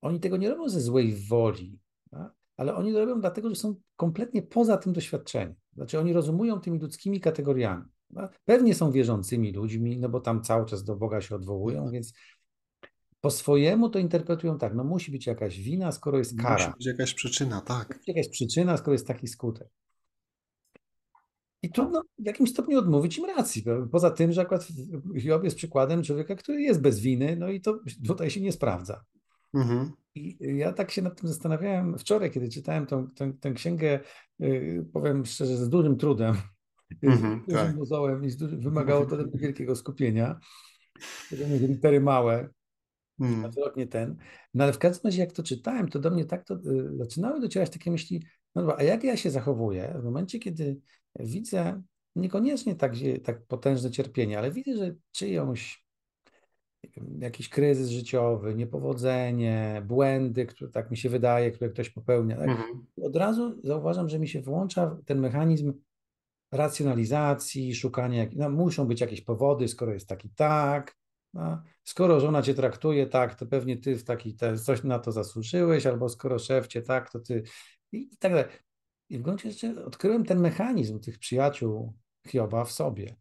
oni 0.00 0.20
tego 0.20 0.36
nie 0.36 0.48
robią 0.48 0.68
ze 0.68 0.80
złej 0.80 1.14
woli, 1.28 1.78
tak? 2.10 2.34
ale 2.56 2.74
oni 2.74 2.92
to 2.92 3.00
robią 3.00 3.20
dlatego, 3.20 3.48
że 3.48 3.56
są 3.56 3.74
kompletnie 3.96 4.42
poza 4.42 4.76
tym 4.76 4.92
doświadczeniem. 4.92 5.54
Znaczy 5.74 5.98
oni 5.98 6.12
rozumują 6.12 6.60
tymi 6.60 6.78
ludzkimi 6.78 7.20
kategoriami. 7.20 7.84
Tak? 8.14 8.40
Pewnie 8.44 8.74
są 8.74 8.92
wierzącymi 8.92 9.52
ludźmi, 9.52 9.98
no 9.98 10.08
bo 10.08 10.20
tam 10.20 10.42
cały 10.42 10.66
czas 10.66 10.84
do 10.84 10.96
Boga 10.96 11.20
się 11.20 11.34
odwołują, 11.34 11.90
więc 11.90 12.12
po 13.20 13.30
swojemu 13.30 13.88
to 13.88 13.98
interpretują 13.98 14.58
tak, 14.58 14.74
no 14.74 14.84
musi 14.84 15.12
być 15.12 15.26
jakaś 15.26 15.60
wina, 15.60 15.92
skoro 15.92 16.18
jest 16.18 16.38
kara. 16.38 16.66
Musi 16.66 16.76
być 16.76 16.86
jakaś 16.86 17.14
przyczyna, 17.14 17.60
tak. 17.60 17.88
Musi 17.88 17.98
być 17.98 18.08
jakaś 18.08 18.28
przyczyna, 18.28 18.76
skoro 18.76 18.92
jest 18.92 19.06
taki 19.06 19.28
skutek. 19.28 19.68
I 21.62 21.70
trudno 21.70 22.02
w 22.18 22.26
jakimś 22.26 22.50
stopniu 22.50 22.78
odmówić 22.78 23.18
im 23.18 23.24
racji. 23.24 23.64
Poza 23.92 24.10
tym, 24.10 24.32
że 24.32 24.40
akurat 24.40 24.68
Hiob 25.18 25.44
jest 25.44 25.56
przykładem 25.56 26.02
człowieka, 26.02 26.34
który 26.34 26.62
jest 26.62 26.80
bez 26.80 27.00
winy, 27.00 27.36
no 27.36 27.48
i 27.50 27.60
to 27.60 27.78
tutaj 28.06 28.30
się 28.30 28.40
nie 28.40 28.52
sprawdza. 28.52 29.04
Mhm. 29.54 29.92
I 30.14 30.38
ja 30.40 30.72
tak 30.72 30.90
się 30.90 31.02
nad 31.02 31.20
tym 31.20 31.28
zastanawiałem 31.28 31.98
wczoraj, 31.98 32.30
kiedy 32.30 32.48
czytałem 32.48 32.86
tą, 32.86 33.10
tę, 33.10 33.32
tę 33.40 33.52
księgę, 33.52 34.00
y, 34.40 34.86
powiem 34.92 35.26
szczerze, 35.26 35.56
z 35.56 35.68
dużym 35.68 35.96
trudem, 35.96 36.34
mhm, 37.02 37.42
z 37.42 37.46
dużym 37.46 37.66
tak. 37.66 37.76
muzołem 37.76 38.24
i 38.24 38.36
duży, 38.36 38.56
wymagało 38.56 39.06
to 39.06 39.16
wielkiego 39.34 39.76
skupienia. 39.76 40.40
Litery 41.68 42.00
małe, 42.00 42.48
hmm. 43.18 43.50
nie 43.76 43.86
ten. 43.86 44.16
No 44.54 44.64
ale 44.64 44.72
w 44.72 44.78
każdym 44.78 45.08
razie, 45.08 45.20
jak 45.20 45.32
to 45.32 45.42
czytałem, 45.42 45.88
to 45.88 45.98
do 45.98 46.10
mnie 46.10 46.24
tak 46.24 46.44
to 46.44 46.54
y, 46.54 46.96
zaczynały 46.96 47.40
docierać 47.40 47.70
takie 47.70 47.90
myśli, 47.90 48.22
no 48.54 48.62
dobra, 48.62 48.76
a 48.78 48.82
jak 48.82 49.04
ja 49.04 49.16
się 49.16 49.30
zachowuję 49.30 49.98
w 50.00 50.04
momencie, 50.04 50.38
kiedy 50.38 50.80
widzę 51.20 51.82
niekoniecznie 52.16 52.74
tak, 52.74 52.92
tak 53.24 53.46
potężne 53.46 53.90
cierpienie, 53.90 54.38
ale 54.38 54.50
widzę, 54.50 54.76
że 54.76 54.94
czyjąś 55.12 55.86
jakiś 57.18 57.48
kryzys 57.48 57.88
życiowy, 57.88 58.54
niepowodzenie, 58.54 59.82
błędy, 59.86 60.46
które 60.46 60.70
tak 60.70 60.90
mi 60.90 60.96
się 60.96 61.08
wydaje, 61.08 61.50
które 61.50 61.70
ktoś 61.70 61.90
popełnia. 61.90 62.36
Tak? 62.36 62.48
Mhm. 62.48 62.86
Od 63.02 63.16
razu 63.16 63.60
zauważam, 63.64 64.08
że 64.08 64.18
mi 64.18 64.28
się 64.28 64.42
włącza 64.42 64.98
ten 65.04 65.20
mechanizm 65.20 65.72
racjonalizacji, 66.56 67.74
szukania, 67.74 68.26
no, 68.32 68.50
muszą 68.50 68.84
być 68.84 69.00
jakieś 69.00 69.20
powody, 69.20 69.68
skoro 69.68 69.92
jest 69.92 70.08
taki 70.08 70.30
tak, 70.30 70.96
no, 71.34 71.62
skoro 71.84 72.20
żona 72.20 72.42
cię 72.42 72.54
traktuje 72.54 73.06
tak, 73.06 73.34
to 73.34 73.46
pewnie 73.46 73.76
ty 73.76 73.96
w 73.96 74.04
taki, 74.04 74.34
te, 74.34 74.58
coś 74.58 74.84
na 74.84 74.98
to 74.98 75.12
zasłużyłeś, 75.12 75.86
albo 75.86 76.08
skoro 76.08 76.38
szef 76.38 76.66
cię 76.66 76.82
tak, 76.82 77.10
to 77.10 77.20
ty 77.20 77.42
i, 77.92 77.98
i 78.12 78.16
tak 78.18 78.32
dalej. 78.32 78.46
I 79.08 79.18
w 79.18 79.22
gruncie 79.22 79.50
rzeczy 79.50 79.84
odkryłem 79.84 80.24
ten 80.24 80.40
mechanizm 80.40 81.00
tych 81.00 81.18
przyjaciół 81.18 81.94
Hioba 82.26 82.64
w 82.64 82.72
sobie. 82.72 83.16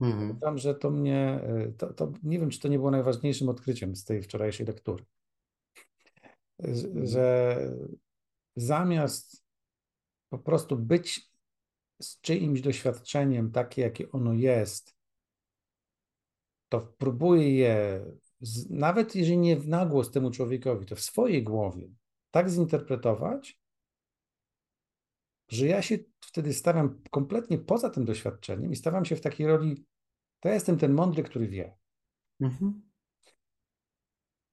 Mhm. 0.00 0.38
Tam, 0.38 0.58
że 0.58 0.74
to 0.74 0.90
mnie, 0.90 1.40
to, 1.78 1.92
to, 1.92 2.12
nie 2.22 2.38
wiem, 2.38 2.50
czy 2.50 2.60
to 2.60 2.68
nie 2.68 2.78
było 2.78 2.90
najważniejszym 2.90 3.48
odkryciem 3.48 3.96
z 3.96 4.04
tej 4.04 4.22
wczorajszej 4.22 4.66
lektury. 4.66 5.04
Że 7.02 7.56
zamiast 8.56 9.44
po 10.28 10.38
prostu 10.38 10.76
być 10.76 11.31
z 12.02 12.20
czyimś 12.20 12.60
doświadczeniem 12.60 13.52
takie, 13.52 13.82
jakie 13.82 14.10
ono 14.10 14.32
jest, 14.32 14.96
to 16.68 16.94
próbuję 16.98 17.56
je, 17.56 18.04
nawet 18.70 19.14
jeżeli 19.14 19.38
nie 19.38 19.56
w 19.56 19.68
nagłos 19.68 20.10
temu 20.10 20.30
człowiekowi, 20.30 20.86
to 20.86 20.96
w 20.96 21.00
swojej 21.00 21.42
głowie 21.42 21.88
tak 22.30 22.50
zinterpretować, 22.50 23.60
że 25.48 25.66
ja 25.66 25.82
się 25.82 25.98
wtedy 26.20 26.54
stawiam 26.54 27.02
kompletnie 27.10 27.58
poza 27.58 27.90
tym 27.90 28.04
doświadczeniem 28.04 28.72
i 28.72 28.76
stawiam 28.76 29.04
się 29.04 29.16
w 29.16 29.20
takiej 29.20 29.46
roli, 29.46 29.86
to 30.40 30.48
ja 30.48 30.54
jestem 30.54 30.78
ten 30.78 30.92
mądry, 30.92 31.22
który 31.22 31.48
wie. 31.48 31.76
Mhm. 32.40 32.82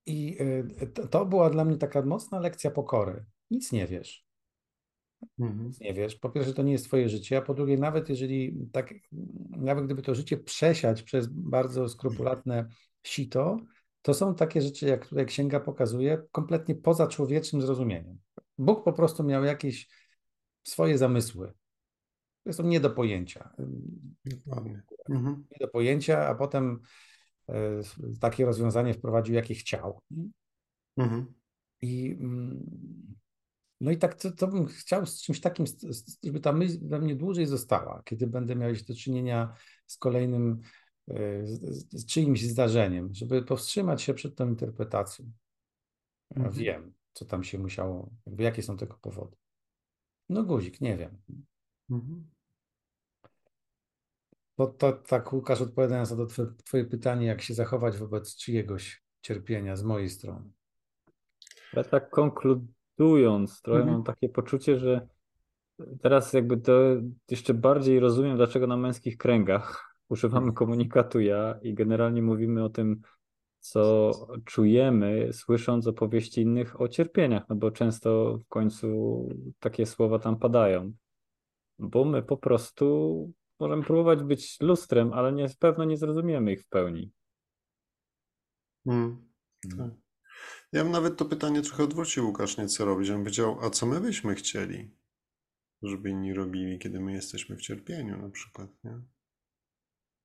I 0.05 0.37
to, 0.93 1.07
to 1.07 1.25
była 1.25 1.49
dla 1.49 1.65
mnie 1.65 1.77
taka 1.77 2.01
mocna 2.01 2.39
lekcja 2.39 2.71
pokory. 2.71 3.25
Nic 3.51 3.71
nie 3.71 3.87
wiesz. 3.87 4.28
Mhm. 5.39 5.71
Nie 5.81 5.93
wiesz, 5.93 6.15
po 6.15 6.29
pierwsze, 6.29 6.53
to 6.53 6.63
nie 6.63 6.71
jest 6.71 6.85
twoje 6.85 7.09
życie, 7.09 7.37
a 7.37 7.41
po 7.41 7.53
drugie, 7.53 7.77
nawet 7.77 8.09
jeżeli 8.09 8.67
tak, 8.71 8.93
nawet 9.49 9.85
gdyby 9.85 10.01
to 10.01 10.15
życie 10.15 10.37
przesiać 10.37 11.03
przez 11.03 11.27
bardzo 11.27 11.89
skrupulatne 11.89 12.67
sito, 13.03 13.57
to 14.01 14.13
są 14.13 14.35
takie 14.35 14.61
rzeczy, 14.61 14.85
jak 14.85 15.07
tutaj 15.07 15.25
księga 15.25 15.59
pokazuje, 15.59 16.23
kompletnie 16.31 16.75
poza 16.75 17.07
człowieczym 17.07 17.61
zrozumieniem. 17.61 18.19
Bóg 18.57 18.83
po 18.83 18.93
prostu 18.93 19.23
miał 19.23 19.43
jakieś 19.43 19.87
swoje 20.63 20.97
zamysły. 20.97 21.53
To 22.43 22.53
są 22.53 22.63
nie 22.63 22.79
do 22.79 22.89
pojęcia. 22.89 23.53
Dokładnie. 24.25 24.81
Mhm. 25.09 25.45
Nie 25.51 25.57
do 25.59 25.67
pojęcia, 25.67 26.27
a 26.27 26.35
potem 26.35 26.79
y, 27.49 27.53
takie 28.21 28.45
rozwiązanie 28.45 28.93
wprowadził, 28.93 29.35
jakie 29.35 29.55
chciał. 29.55 30.01
Mhm. 30.97 31.33
I 31.81 32.17
mm, 32.19 32.65
no 33.81 33.91
i 33.91 33.97
tak 33.97 34.15
to, 34.15 34.31
to 34.31 34.47
bym 34.47 34.65
chciał 34.65 35.05
z 35.05 35.21
czymś 35.21 35.41
takim, 35.41 35.65
żeby 36.23 36.39
ta 36.39 36.53
myśl 36.53 36.77
we 36.81 36.99
mnie 36.99 37.15
dłużej 37.15 37.45
została, 37.45 38.01
kiedy 38.05 38.27
będę 38.27 38.55
miał 38.55 38.73
do 38.87 38.95
czynienia 38.95 39.53
z 39.85 39.97
kolejnym, 39.97 40.61
e, 41.07 41.47
z, 41.47 41.91
z 41.91 42.05
czyimś 42.05 42.43
zdarzeniem, 42.43 43.13
żeby 43.13 43.43
powstrzymać 43.43 44.01
się 44.01 44.13
przed 44.13 44.35
tą 44.35 44.47
interpretacją. 44.47 45.31
Ja 46.31 46.37
mhm. 46.37 46.55
wiem, 46.55 46.93
co 47.13 47.25
tam 47.25 47.43
się 47.43 47.59
musiało, 47.59 48.09
jakby 48.25 48.43
jakie 48.43 48.63
są 48.63 48.77
tego 48.77 48.97
powody. 49.01 49.37
No 50.29 50.43
guzik, 50.43 50.81
nie 50.81 50.97
wiem. 50.97 51.21
Mhm. 51.89 52.29
Bo 54.57 54.67
to 54.67 54.93
tak, 54.93 55.33
Łukasz, 55.33 55.61
odpowiadając 55.61 56.11
na 56.11 56.17
to 56.17 56.27
twoje 56.65 56.85
pytanie, 56.85 57.27
jak 57.27 57.41
się 57.41 57.53
zachować 57.53 57.97
wobec 57.97 58.35
czyjegoś 58.35 59.03
cierpienia 59.21 59.75
z 59.75 59.83
mojej 59.83 60.09
strony. 60.09 60.51
Ja 61.73 61.83
tak 61.83 62.09
konkluduję 62.09 62.78
studiując, 62.99 63.61
trochę 63.61 63.79
mhm. 63.79 63.97
mam 63.97 64.03
takie 64.03 64.29
poczucie, 64.29 64.79
że 64.79 65.07
teraz 66.01 66.33
jakby 66.33 66.57
to 66.57 66.71
jeszcze 67.29 67.53
bardziej 67.53 67.99
rozumiem, 67.99 68.37
dlaczego 68.37 68.67
na 68.67 68.77
męskich 68.77 69.17
kręgach 69.17 69.93
używamy 70.09 70.53
komunikatu 70.53 71.19
ja 71.19 71.59
i 71.61 71.73
generalnie 71.73 72.21
mówimy 72.21 72.63
o 72.63 72.69
tym, 72.69 73.01
co 73.59 74.11
czujemy, 74.45 75.33
słysząc 75.33 75.87
opowieści 75.87 76.41
innych 76.41 76.81
o 76.81 76.87
cierpieniach, 76.87 77.43
no 77.49 77.55
bo 77.55 77.71
często 77.71 78.37
w 78.37 78.47
końcu 78.47 79.29
takie 79.59 79.85
słowa 79.85 80.19
tam 80.19 80.39
padają. 80.39 80.93
Bo 81.79 82.05
my 82.05 82.23
po 82.23 82.37
prostu 82.37 83.33
możemy 83.59 83.83
próbować 83.83 84.23
być 84.23 84.61
lustrem, 84.61 85.13
ale 85.13 85.33
nie, 85.33 85.47
pewno 85.59 85.85
nie 85.85 85.97
zrozumiemy 85.97 86.51
ich 86.51 86.61
w 86.61 86.67
pełni. 86.67 87.11
Tak. 89.77 89.98
Ja 90.71 90.83
bym 90.83 90.91
nawet 90.91 91.17
to 91.17 91.25
pytanie 91.25 91.61
trochę 91.61 91.83
odwrócił, 91.83 92.25
Łukasz, 92.25 92.57
nie 92.57 92.67
co 92.67 92.85
robić. 92.85 93.07
Ja 93.07 93.13
bym 93.13 93.23
powiedział, 93.23 93.65
a 93.65 93.69
co 93.69 93.85
my 93.85 94.01
byśmy 94.01 94.35
chcieli, 94.35 94.91
żeby 95.83 96.09
inni 96.09 96.33
robili, 96.33 96.79
kiedy 96.79 96.99
my 96.99 97.13
jesteśmy 97.13 97.55
w 97.55 97.61
cierpieniu 97.61 98.17
na 98.17 98.29
przykład, 98.29 98.69
nie? 98.83 99.01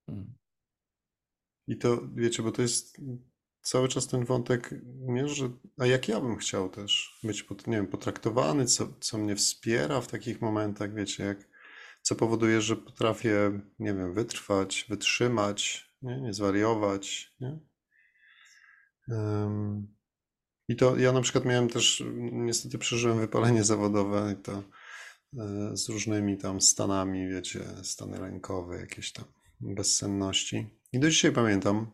Hmm. 0.07 0.35
I 1.66 1.78
to, 1.78 2.09
wiecie, 2.14 2.42
bo 2.42 2.52
to 2.52 2.62
jest 2.62 3.00
cały 3.62 3.88
czas 3.88 4.07
ten 4.07 4.24
wątek, 4.24 4.74
nie, 4.85 5.28
że, 5.28 5.50
a 5.78 5.87
jak 5.87 6.09
ja 6.09 6.20
bym 6.20 6.37
chciał 6.37 6.68
też 6.68 7.20
być, 7.22 7.46
nie 7.66 7.76
wiem, 7.76 7.87
potraktowany, 7.87 8.66
co, 8.66 8.88
co 9.00 9.18
mnie 9.18 9.37
wspiera 9.37 10.00
w 10.00 10.09
takich 10.09 10.40
momentach, 10.40 10.94
wiecie, 10.94 11.24
jak, 11.24 11.48
co 12.02 12.14
powoduje, 12.14 12.61
że 12.61 12.76
potrafię, 12.76 13.61
nie 13.78 13.94
wiem, 13.94 14.14
wytrwać, 14.14 14.87
wytrzymać, 14.88 15.90
nie, 16.02 16.20
nie 16.20 16.35
zwariować, 16.35 17.35
nie? 17.40 17.59
Um, 19.09 19.94
i 20.68 20.77
to 20.77 20.96
ja 20.96 21.12
na 21.12 21.20
przykład 21.20 21.44
miałem 21.44 21.68
też, 21.68 22.05
niestety 22.33 22.79
przeżyłem 22.79 23.18
wypalenie 23.18 23.64
zawodowe 23.64 24.35
i 24.38 24.42
to 24.42 24.53
e, 24.53 25.77
z 25.77 25.88
różnymi 25.88 26.38
tam 26.38 26.61
stanami, 26.61 27.29
wiecie, 27.29 27.61
stany 27.83 28.20
lękowe, 28.20 28.81
jakieś 28.81 29.12
tam 29.12 29.24
bezsenności. 29.61 30.66
I 30.92 30.98
do 30.98 31.11
dzisiaj 31.11 31.33
pamiętam, 31.33 31.90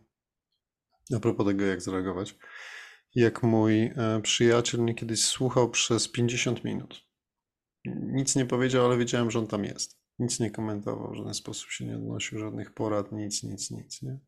a 1.17 1.21
propos 1.21 1.47
tego, 1.47 1.65
jak 1.65 1.83
zareagować, 1.83 2.39
jak 3.15 3.43
mój 3.43 3.83
e, 3.83 4.21
przyjaciel 4.23 4.81
mnie 4.81 4.95
kiedyś 4.95 5.25
słuchał 5.25 5.71
przez 5.71 6.09
50 6.09 6.65
minut. 6.65 7.05
Nic 7.87 8.37
nie 8.37 8.47
powiedział, 8.47 8.87
ale 8.87 8.99
wiedziałem, 8.99 9.31
że 9.31 9.39
on 9.39 9.47
tam 9.47 9.65
jest. 9.65 10.01
Nic 10.19 10.41
nie 10.41 10.51
komentował, 10.51 11.13
w 11.13 11.17
żaden 11.17 11.35
sposób 11.35 11.71
się 11.71 11.87
nie 11.87 11.97
odnosił, 11.97 12.39
żadnych 12.39 12.75
porad, 12.75 13.13
nic, 13.13 13.43
nic, 13.43 13.71
nic. 13.71 14.03
Nie? 14.03 14.19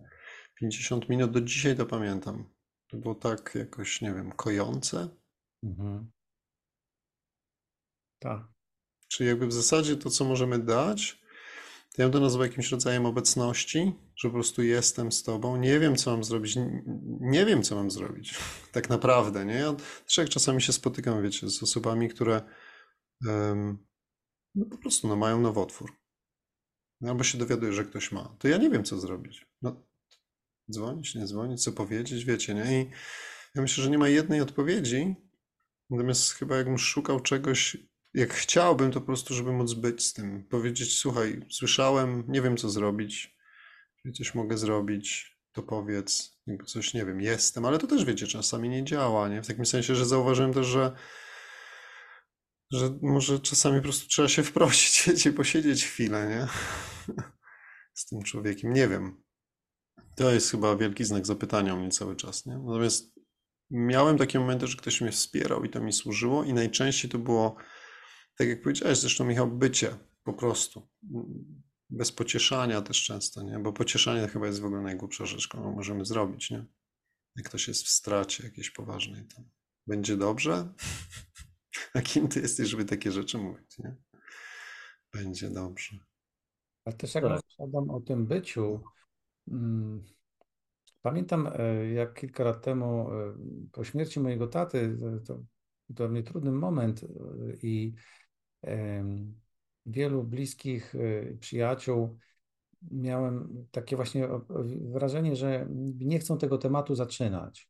50 0.61 1.09
minut, 1.09 1.31
do 1.31 1.40
dzisiaj 1.40 1.76
to 1.76 1.87
pamiętam. 1.87 2.48
To 2.92 2.98
było 2.98 3.14
tak 3.14 3.55
jakoś, 3.55 4.00
nie 4.00 4.14
wiem, 4.14 4.33
kojące. 4.33 5.09
Mhm. 5.62 6.11
Tak. 8.18 8.40
Czyli 9.09 9.28
jakby 9.28 9.46
w 9.46 9.52
zasadzie 9.52 9.96
to, 9.96 10.11
co 10.11 10.24
możemy 10.24 10.59
dać, 10.59 11.22
to 11.94 12.02
ja 12.02 12.09
bym 12.09 12.12
to 12.12 12.20
nazwał 12.20 12.44
jakimś 12.44 12.70
rodzajem 12.70 13.07
obecności, 13.07 13.92
że 14.16 14.28
po 14.28 14.35
prostu 14.35 14.62
jestem 14.62 15.12
z 15.12 15.22
tobą, 15.22 15.57
nie 15.57 15.81
wiem, 15.81 15.96
co 15.96 16.11
mam 16.11 16.24
zrobić, 16.24 16.57
nie 17.20 17.46
wiem, 17.46 17.62
co 17.62 17.76
mam 17.76 17.90
zrobić, 17.90 18.35
tak 18.72 18.90
naprawdę, 18.90 19.44
nie? 19.44 19.55
Ja 19.55 19.74
też 20.05 20.16
jak 20.16 20.28
czasami 20.28 20.62
się 20.62 20.72
spotykam, 20.72 21.22
wiecie, 21.22 21.48
z 21.48 21.62
osobami, 21.62 22.09
które 22.09 22.42
um, 23.26 23.87
no 24.55 24.66
po 24.70 24.78
prostu 24.78 25.09
no, 25.09 25.16
mają 25.16 25.40
nowotwór, 25.40 25.92
albo 27.07 27.24
się 27.24 27.38
dowiaduję, 27.38 27.72
że 27.72 27.85
ktoś 27.85 28.12
ma, 28.12 28.37
to 28.38 28.48
ja 28.48 28.57
nie 28.57 28.70
wiem, 28.70 28.85
co 28.85 28.98
zrobić. 28.98 29.46
No, 29.62 29.91
Dzwonić, 30.72 31.14
nie 31.14 31.26
dzwonić, 31.26 31.62
co 31.62 31.72
powiedzieć, 31.72 32.24
wiecie, 32.24 32.54
nie? 32.54 32.82
I 32.82 32.90
ja 33.54 33.62
myślę, 33.62 33.85
że 33.85 33.90
nie 33.90 33.98
ma 33.98 34.08
jednej 34.08 34.40
odpowiedzi, 34.40 35.16
natomiast 35.90 36.32
chyba 36.32 36.56
jakbym 36.56 36.78
szukał 36.78 37.20
czegoś, 37.20 37.76
jak 38.14 38.35
chciałbym, 38.35 38.92
to 38.92 39.00
po 39.00 39.06
prostu, 39.06 39.35
żeby 39.35 39.52
móc 39.52 39.74
być 39.74 40.04
z 40.04 40.12
tym. 40.12 40.44
Powiedzieć, 40.44 40.98
słuchaj, 40.98 41.46
słyszałem, 41.50 42.24
nie 42.28 42.42
wiem, 42.42 42.56
co 42.56 42.70
zrobić, 42.70 43.37
coś 44.14 44.35
mogę 44.35 44.58
zrobić, 44.58 45.38
to 45.52 45.62
powiedz, 45.62 46.40
jakby 46.46 46.64
coś, 46.64 46.94
nie 46.94 47.04
wiem, 47.04 47.20
jestem, 47.20 47.64
ale 47.64 47.78
to 47.78 47.87
też, 47.87 48.04
wiecie, 48.04 48.26
czasami 48.26 48.68
nie 48.68 48.85
działa, 48.85 49.28
nie? 49.28 49.42
W 49.42 49.46
takim 49.46 49.66
sensie, 49.66 49.94
że 49.94 50.06
zauważyłem 50.06 50.52
też, 50.52 50.66
że 50.66 50.92
że 52.72 52.98
może 53.02 53.40
czasami 53.40 53.76
po 53.76 53.82
prostu 53.82 54.08
trzeba 54.08 54.28
się 54.28 54.42
wprosić, 54.52 55.02
wiecie, 55.06 55.32
posiedzieć 55.32 55.85
chwilę, 55.85 56.28
nie? 56.28 56.46
Z 57.94 58.06
tym 58.06 58.22
człowiekiem. 58.22 58.72
Nie 58.72 58.88
wiem. 58.88 59.22
To 60.16 60.33
jest 60.33 60.51
chyba 60.51 60.77
wielki 60.77 61.05
znak 61.05 61.27
zapytania 61.27 61.75
u 61.75 61.79
mnie 61.79 61.90
cały 61.90 62.16
czas, 62.16 62.46
nie? 62.46 62.59
Natomiast 62.59 63.12
miałem 63.70 64.18
takie 64.18 64.38
momenty, 64.38 64.66
że 64.66 64.77
ktoś 64.77 65.01
mnie 65.01 65.12
wspierał 65.12 65.64
i 65.64 65.70
to 65.70 65.81
mi 65.81 65.92
służyło 65.92 66.44
i 66.44 66.53
najczęściej 66.53 67.11
to 67.11 67.18
było, 67.18 67.57
tak 68.38 68.48
jak 68.48 68.62
powiedziałeś 68.62 68.98
zresztą 68.98 69.25
Michał, 69.25 69.51
bycie 69.51 69.98
po 70.25 70.33
prostu. 70.33 70.88
Bez 71.90 72.12
pocieszania 72.12 72.83
też 72.83 73.05
często, 73.05 73.42
nie? 73.42 73.59
Bo 73.59 73.72
pocieszanie 73.72 74.29
chyba 74.29 74.46
jest 74.46 74.61
w 74.61 74.64
ogóle 74.64 74.83
najgłupsza 74.83 75.27
rzecz, 75.27 75.48
którą 75.48 75.72
możemy 75.72 76.05
zrobić, 76.05 76.51
nie? 76.51 76.66
Jak 77.37 77.46
ktoś 77.46 77.68
jest 77.68 77.85
w 77.85 77.88
stracie 77.88 78.44
jakiejś 78.44 78.70
poważnej, 78.70 79.27
to 79.27 79.42
będzie 79.87 80.16
dobrze? 80.16 80.72
A 81.94 82.01
kim 82.01 82.29
ty 82.29 82.40
jesteś, 82.40 82.68
żeby 82.68 82.85
takie 82.85 83.12
rzeczy 83.12 83.38
mówić, 83.38 83.79
nie? 83.79 83.96
Będzie 85.12 85.51
dobrze. 85.51 85.96
Ale 86.85 86.96
też 86.96 87.14
jak 87.14 87.25
tak. 87.25 87.40
Adam 87.59 87.90
o 87.90 88.01
tym 88.01 88.27
byciu, 88.27 88.81
Mm, 88.81 89.02
pamiętam, 91.02 91.50
e, 91.52 91.92
jak 91.92 92.14
kilka 92.14 92.44
lat 92.44 92.64
temu, 92.64 93.11
e, 93.11 93.35
po 93.72 93.85
śmierci 93.85 94.20
mojego 94.20 94.46
taty, 94.46 94.98
to, 94.98 95.35
to 95.35 95.42
dla 95.88 96.09
mnie 96.09 96.22
trudny 96.22 96.52
moment 96.52 97.05
e, 97.05 97.07
i 97.62 97.94
wielu 99.87 100.24
bliskich 100.24 100.94
przyjaciół 101.40 102.18
miałem 102.90 103.66
takie 103.70 103.96
właśnie 103.96 104.28
wrażenie, 104.81 105.37
że 105.37 105.68
nie 105.98 106.18
chcą 106.18 106.38
tego 106.38 106.59
tematu 106.59 106.94
zaczynać. 106.94 107.68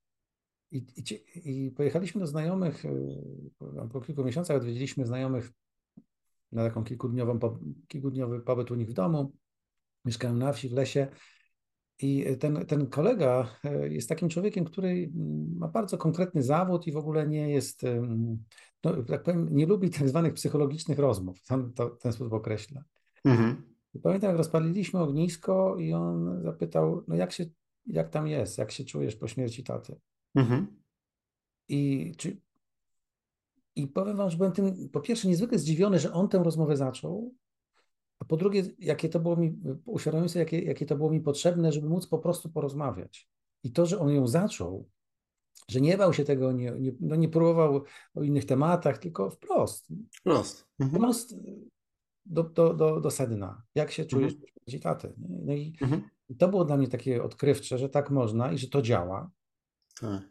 I, 0.71 0.87
i, 0.97 1.67
i 1.67 1.71
pojechaliśmy 1.71 2.21
do 2.21 2.27
znajomych, 2.27 2.83
po 3.93 4.01
kilku 4.01 4.25
miesiącach 4.25 4.57
odwiedziliśmy 4.57 5.07
znajomych 5.07 5.53
na 6.53 6.65
taką 6.65 6.85
kilkudniową, 6.85 7.39
kilkudniowy 7.89 8.41
pobyt 8.41 8.71
u 8.71 8.75
nich 8.75 8.89
w 8.89 8.93
domu. 8.93 9.33
Mieszkałem 10.05 10.39
na 10.39 10.53
wsi, 10.53 10.69
w 10.69 10.73
lesie 10.73 11.09
i 12.03 12.37
ten, 12.39 12.67
ten 12.67 12.87
kolega 12.87 13.49
e, 13.65 13.89
jest 13.89 14.09
takim 14.09 14.29
człowiekiem, 14.29 14.65
który 14.65 14.89
mm, 14.89 15.57
ma 15.57 15.69
bardzo 15.69 15.99
konkretny 15.99 16.43
zawód 16.43 16.87
i 16.87 16.93
w 16.93 16.97
ogóle 16.97 17.29
nie 17.29 17.51
jest, 17.51 17.83
no, 18.85 19.03
tak 19.03 19.23
powiem, 19.23 19.49
nie 19.53 19.67
lubi 19.67 19.91
tak 19.91 20.09
zwanych 20.09 20.35
psychologicznych 20.35 20.99
rozmów. 20.99 21.41
Sam 21.43 21.73
to 21.73 21.91
ten 21.91 22.13
sposób 22.13 22.33
określa. 22.33 22.85
Mhm. 23.25 23.63
I 23.95 23.99
pamiętam, 23.99 24.29
jak 24.29 24.39
rozpaliliśmy 24.39 25.01
ognisko 25.01 25.77
i 25.79 25.93
on 25.93 26.43
zapytał, 26.43 27.05
no 27.09 27.15
jak 27.15 27.33
się 27.33 27.45
jak 27.87 28.09
tam 28.09 28.27
jest, 28.29 28.59
jak 28.59 28.73
się 28.73 28.85
czujesz 28.85 29.17
po 29.17 29.29
śmierci 29.29 29.65
taty. 29.65 30.01
Mhm. 30.35 30.67
I, 31.69 32.13
czy, 32.17 32.41
I 33.77 33.87
powiem 33.87 34.17
wam, 34.17 34.31
że 34.31 34.37
byłem 34.37 34.53
tym 34.53 34.89
po 34.89 35.01
pierwsze 35.01 35.29
niezwykle 35.29 35.59
zdziwiony, 35.59 35.99
że 35.99 36.13
on 36.13 36.29
tę 36.29 36.39
rozmowę 36.39 36.77
zaczął, 36.77 37.35
a 38.23 38.25
po 38.25 38.37
drugie, 38.37 38.63
jakie 38.79 39.09
to 39.09 39.21
było 39.21 39.37
mi, 39.37 39.59
uświadomiłem 39.85 40.29
sobie, 40.29 40.41
jakie, 40.41 40.63
jakie 40.63 40.87
to 40.87 40.97
było 40.97 41.11
mi 41.11 41.21
potrzebne, 41.21 41.73
żeby 41.73 41.89
móc 41.89 42.07
po 42.07 42.19
prostu 42.19 42.51
porozmawiać. 42.51 43.29
I 43.65 43.73
to, 43.73 43.87
że 43.87 43.99
on 43.99 44.11
ją 44.11 44.27
zaczął, 44.27 44.89
że 45.69 45.81
nie 45.81 45.99
bał 45.99 46.13
się 46.13 46.25
tego, 46.25 46.53
nie, 46.53 46.71
nie, 46.71 46.93
no 47.01 47.17
nie 47.17 47.29
próbował 47.29 47.85
o 48.15 48.23
innych 48.23 48.45
tematach, 48.45 48.99
tylko 48.99 49.31
wprost. 49.31 49.89
Wprost. 50.21 50.69
Mhm. 50.81 51.03
Wprost 51.03 51.37
do, 52.25 52.43
do, 52.43 52.75
do, 52.75 53.01
do 53.01 53.11
sedna. 53.11 53.63
Jak 53.75 53.91
się 53.91 54.05
czujesz 54.05 54.33
Mhm. 54.33 54.51
po 54.67 54.79
taty? 54.83 55.13
No 55.19 55.53
i 55.53 55.77
Mhm. 55.81 56.03
i 56.29 56.37
to 56.37 56.49
było 56.49 56.65
dla 56.65 56.77
mnie 56.77 56.89
takie 56.89 57.23
odkrywcze, 57.23 57.79
że 57.79 57.89
tak 57.89 58.11
można 58.11 58.53
i 58.53 58.59
że 58.59 58.69
to 58.69 58.83
działa. 58.83 59.31
Tak. 60.01 60.23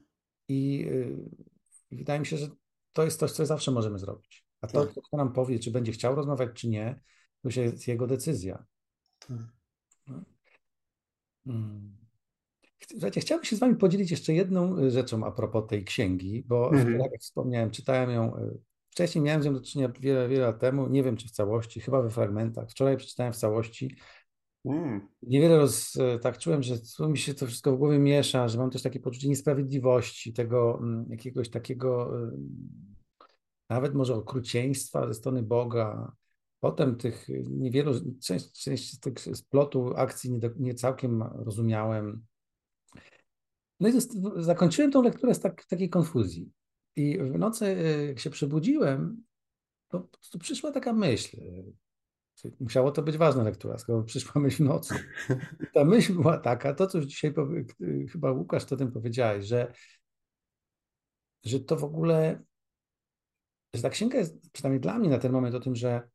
I 0.48 0.78
yy, 0.78 1.30
wydaje 1.92 2.20
mi 2.20 2.26
się, 2.26 2.38
że 2.38 2.48
to 2.94 3.04
jest 3.04 3.20
coś, 3.20 3.32
co 3.32 3.46
zawsze 3.46 3.72
możemy 3.72 4.00
zrobić. 4.00 4.46
A 4.62 4.68
to, 4.68 4.86
Tak. 4.86 5.04
kto 5.04 5.18
nam 5.18 5.34
powie, 5.34 5.60
czy 5.60 5.72
będzie 5.72 5.92
chciał 5.92 6.16
rozmawiać, 6.16 6.50
czy 6.54 6.70
nie, 6.70 7.00
to 7.42 7.48
już 7.48 7.56
jest 7.56 7.88
jego 7.88 8.08
decyzja. 8.08 8.66
tak. 10.08 10.16
Mm. 11.46 11.98
Ch- 12.64 12.88
Słuchajcie, 12.92 13.22
chciałbym 13.22 13.46
się 13.46 13.56
z 13.56 13.60
Wami 13.60 13.76
podzielić 13.76 14.12
jeszcze 14.12 14.34
jedną 14.34 14.78
y, 14.78 14.92
rzeczą 14.92 15.26
a 15.26 15.32
propos 15.32 15.68
tej 15.70 15.86
księgi, 15.86 16.44
bo 16.48 16.70
wczoraj, 16.70 17.10
jak 17.12 17.22
wspomniałem, 17.22 17.72
czytałem 17.72 18.10
ją. 18.10 18.38
y, 18.38 18.60
Wcześniej 18.90 19.24
miałem 19.24 19.44
z 19.44 19.46
nią 19.46 19.54
do 19.54 19.62
czynienia 19.62 19.94
wiele, 20.00 20.28
wiele 20.30 20.46
lat 20.46 20.60
temu, 20.60 20.88
nie 20.88 21.04
wiem 21.04 21.18
czy 21.18 21.28
w 21.28 21.32
całości, 21.32 21.80
chyba 21.80 22.02
we 22.02 22.10
fragmentach. 22.10 22.70
Wczoraj 22.70 22.98
przeczytałem 22.98 23.34
w 23.34 23.38
całości. 23.38 23.96
Mm. 24.66 25.08
Niewiele 25.22 25.58
roz, 25.58 25.98
tak 26.22 26.38
czułem, 26.38 26.64
że 26.64 26.76
mi 27.00 27.18
się 27.18 27.34
to 27.34 27.48
wszystko 27.48 27.76
w 27.76 27.78
głowie 27.78 28.00
miesza, 28.00 28.48
że 28.48 28.58
mam 28.58 28.70
też 28.70 28.82
takie 28.82 29.00
poczucie 29.00 29.30
niesprawiedliwości, 29.30 30.34
tego 30.34 30.80
mm, 30.80 31.06
jakiegoś 31.10 31.50
takiego 31.50 32.12
nawet 33.70 33.94
może 33.94 34.16
okrucieństwa 34.16 35.08
ze 35.08 35.14
strony 35.14 35.44
Boga. 35.44 36.12
Potem 36.62 36.96
tych 36.96 37.28
niewielu, 37.50 37.94
część, 38.24 38.64
część 38.64 38.94
z 38.94 39.00
tych 39.00 39.20
splotu 39.20 39.94
akcji 39.96 40.32
nie, 40.32 40.40
nie 40.60 40.74
całkiem 40.74 41.24
rozumiałem. 41.24 42.26
No 43.80 43.90
i 43.90 43.92
zakończyłem 44.36 44.92
tą 44.92 45.02
lekturę 45.02 45.36
z 45.36 45.40
tak, 45.40 45.66
takiej 45.66 45.90
konfuzji. 45.90 46.52
I 46.96 47.18
w 47.18 47.40
nocy, 47.40 47.66
y, 47.66 48.06
jak 48.08 48.20
się 48.20 48.30
przebudziłem, 48.30 49.24
to 49.88 50.00
prostu 50.00 50.40
przyszła 50.40 50.72
taka 50.72 50.94
myśl. 50.94 51.38
Musiało 52.60 52.92
to 52.92 53.02
być 53.02 53.18
ważna 53.18 53.44
lektura, 53.44 53.78
skoro 53.78 54.04
przyszła 54.04 54.42
myśl 54.42 54.64
w 54.64 54.68
nocy. 54.68 54.96
Ta 55.74 55.86
myśl 55.86 56.14
była 56.14 56.38
taka, 56.38 56.74
to 56.74 56.88
co 56.88 56.98
już 56.98 57.08
dzisiaj 57.08 57.34
y, 57.82 58.08
chyba 58.08 58.32
Łukasz 58.32 58.66
to 58.66 58.78
tym 58.78 58.92
powiedziałeś, 58.92 59.46
że, 59.46 59.74
że 61.46 61.60
to 61.60 61.78
w 61.78 61.84
ogóle, 61.84 62.44
że 63.76 63.82
ta 63.82 63.90
księga 63.90 64.18
jest 64.18 64.52
przynajmniej 64.52 64.82
dla 64.82 65.00
mnie 65.00 65.10
na 65.10 65.18
ten 65.18 65.32
moment 65.32 65.56
o 65.56 65.60
tym, 65.60 65.76
że 65.76 66.10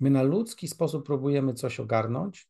my 0.00 0.10
na 0.10 0.22
ludzki 0.22 0.68
sposób 0.68 1.06
próbujemy 1.06 1.54
coś 1.54 1.80
ogarnąć, 1.80 2.48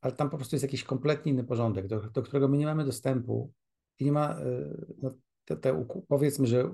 ale 0.00 0.12
tam 0.12 0.30
po 0.30 0.36
prostu 0.36 0.56
jest 0.56 0.64
jakiś 0.64 0.84
kompletnie 0.84 1.32
inny 1.32 1.44
porządek, 1.44 1.86
do, 1.86 2.00
do 2.00 2.22
którego 2.22 2.48
my 2.48 2.58
nie 2.58 2.66
mamy 2.66 2.84
dostępu 2.84 3.52
i 3.98 4.04
nie 4.04 4.12
ma, 4.12 4.40
y, 4.40 4.94
no, 5.02 5.14
te, 5.44 5.56
te 5.56 5.86
powiedzmy, 6.08 6.46
że 6.46 6.70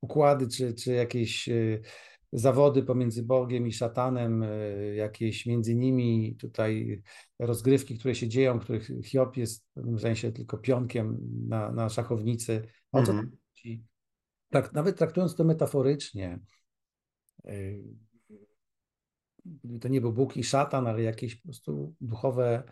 układy 0.00 0.48
czy, 0.48 0.74
czy 0.74 0.92
jakieś 0.92 1.48
y, 1.48 1.82
zawody 2.32 2.82
pomiędzy 2.82 3.22
Bogiem 3.22 3.66
i 3.66 3.72
szatanem, 3.72 4.42
y, 4.42 4.94
jakieś 4.96 5.46
między 5.46 5.74
nimi 5.74 6.36
tutaj 6.36 7.02
rozgrywki, 7.38 7.98
które 7.98 8.14
się 8.14 8.28
dzieją, 8.28 8.58
których 8.58 8.90
Hiob 9.04 9.36
jest 9.36 9.64
w 9.64 9.74
pewnym 9.74 9.98
sensie 9.98 10.32
tylko 10.32 10.58
pionkiem 10.58 11.18
na, 11.48 11.72
na 11.72 11.88
szachownicy. 11.88 12.62
O 12.92 13.02
co 13.02 13.12
Mhm. 13.12 13.36
Tak, 14.50 14.72
nawet 14.72 14.98
traktując 14.98 15.34
to 15.34 15.44
metaforycznie, 15.44 16.38
to 19.80 19.88
nie 19.88 20.00
był 20.00 20.12
Bóg 20.12 20.36
i 20.36 20.44
szatan, 20.44 20.86
ale 20.86 21.02
jakieś 21.02 21.34
po 21.34 21.42
prostu 21.42 21.94
duchowe, 22.00 22.62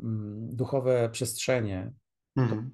mm, 0.00 0.56
duchowe 0.56 1.10
przestrzenie, 1.12 1.92
Mhm. 2.36 2.70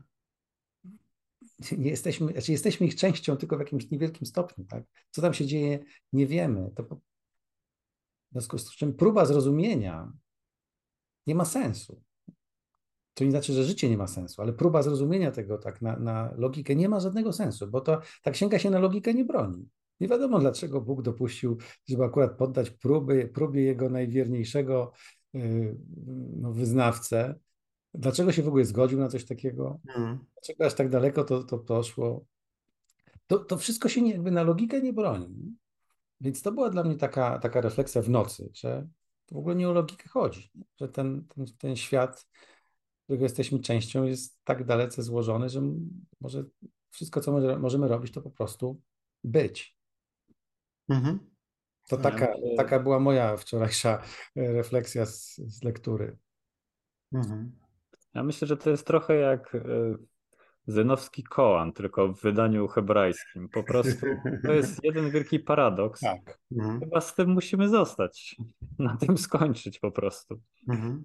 nie 1.78 1.90
jesteśmy, 1.90 2.32
znaczy 2.32 2.52
jesteśmy 2.52 2.86
ich 2.86 2.94
częścią 2.94 3.36
tylko 3.36 3.56
w 3.56 3.60
jakimś 3.60 3.90
niewielkim 3.90 4.26
stopniu, 4.26 4.64
tak? 4.64 4.84
Co 5.10 5.22
tam 5.22 5.34
się 5.34 5.46
dzieje, 5.46 5.78
nie 6.12 6.26
wiemy. 6.26 6.70
To 6.76 6.84
po... 6.84 6.96
W 6.96 7.00
związku 8.32 8.58
z 8.58 8.76
czym 8.76 8.94
próba 8.94 9.26
zrozumienia 9.26 10.12
nie 11.26 11.34
ma 11.34 11.44
sensu. 11.44 12.02
To 13.14 13.24
nie 13.24 13.30
znaczy, 13.30 13.52
że 13.52 13.64
życie 13.64 13.90
nie 13.90 13.96
ma 13.96 14.06
sensu, 14.06 14.42
ale 14.42 14.52
próba 14.52 14.82
zrozumienia 14.82 15.30
tego 15.30 15.58
tak 15.58 15.82
na, 15.82 15.96
na 15.96 16.34
logikę 16.36 16.76
nie 16.76 16.88
ma 16.88 17.00
żadnego 17.00 17.32
sensu, 17.32 17.66
bo 17.66 17.80
to 17.80 18.00
ta 18.22 18.30
księga 18.30 18.58
się 18.58 18.70
na 18.70 18.78
logikę 18.78 19.14
nie 19.14 19.24
broni. 19.24 19.68
Nie 20.00 20.08
wiadomo, 20.08 20.38
dlaczego 20.38 20.80
Bóg 20.80 21.02
dopuścił, 21.02 21.56
żeby 21.88 22.04
akurat 22.04 22.36
poddać 22.36 22.70
próby, 22.70 23.30
próbie 23.34 23.62
jego 23.62 23.90
najwierniejszego 23.90 24.92
yy, 25.34 25.76
no, 26.36 26.52
wyznawcę. 26.52 27.34
Dlaczego 27.94 28.32
się 28.32 28.42
w 28.42 28.48
ogóle 28.48 28.64
zgodził 28.64 28.98
na 28.98 29.08
coś 29.08 29.24
takiego? 29.24 29.80
Mhm. 29.88 30.18
Dlaczego 30.34 30.66
aż 30.66 30.74
tak 30.74 30.88
daleko 30.88 31.24
to, 31.24 31.44
to 31.44 31.58
poszło? 31.58 32.24
To, 33.26 33.38
to 33.38 33.58
wszystko 33.58 33.88
się 33.88 34.02
nie, 34.02 34.12
jakby 34.12 34.30
na 34.30 34.42
logikę 34.42 34.82
nie 34.82 34.92
broni. 34.92 35.56
Więc 36.20 36.42
to 36.42 36.52
była 36.52 36.70
dla 36.70 36.84
mnie 36.84 36.96
taka, 36.96 37.38
taka 37.38 37.60
refleksja 37.60 38.02
w 38.02 38.10
nocy, 38.10 38.50
że 38.54 38.88
w 39.30 39.36
ogóle 39.36 39.54
nie 39.54 39.68
o 39.68 39.72
logikę 39.72 40.08
chodzi, 40.08 40.50
że 40.80 40.88
ten, 40.88 41.26
ten, 41.34 41.46
ten 41.58 41.76
świat, 41.76 42.26
którego 43.04 43.24
jesteśmy 43.24 43.58
częścią, 43.58 44.04
jest 44.04 44.38
tak 44.44 44.64
dalece 44.64 45.02
złożony, 45.02 45.48
że 45.48 45.62
może 46.20 46.44
wszystko, 46.90 47.20
co 47.20 47.32
może, 47.32 47.58
możemy 47.58 47.88
robić, 47.88 48.12
to 48.12 48.22
po 48.22 48.30
prostu 48.30 48.80
być. 49.24 49.75
Mhm. 50.88 51.18
To 51.88 51.96
Tak. 51.96 52.12
taka, 52.12 52.34
taka 52.56 52.80
była 52.80 53.00
moja 53.00 53.36
wczorajsza 53.36 54.02
e, 54.36 54.52
refleksja 54.52 55.06
z, 55.06 55.36
z 55.36 55.62
lektury. 55.62 56.18
Mhm. 57.12 57.52
Ja 58.14 58.22
myślę, 58.22 58.48
że 58.48 58.56
to 58.56 58.70
jest 58.70 58.86
trochę 58.86 59.14
jak 59.14 59.54
e, 59.54 59.60
Zenowski 60.66 61.22
Koan, 61.22 61.72
tylko 61.72 62.08
w 62.08 62.20
wydaniu 62.22 62.68
hebrajskim. 62.68 63.48
Po 63.48 63.62
prostu 63.62 64.06
to 64.46 64.52
jest 64.52 64.80
jeden 64.84 65.10
wielki 65.10 65.40
paradoks. 65.40 66.00
Tak. 66.00 66.38
Mhm. 66.52 66.80
Chyba 66.80 67.00
z 67.00 67.14
tym 67.14 67.30
musimy 67.30 67.68
zostać. 67.68 68.36
Na 68.78 68.96
tym 68.96 69.18
skończyć 69.18 69.78
po 69.78 69.90
prostu. 69.90 70.40
Mhm. 70.68 71.04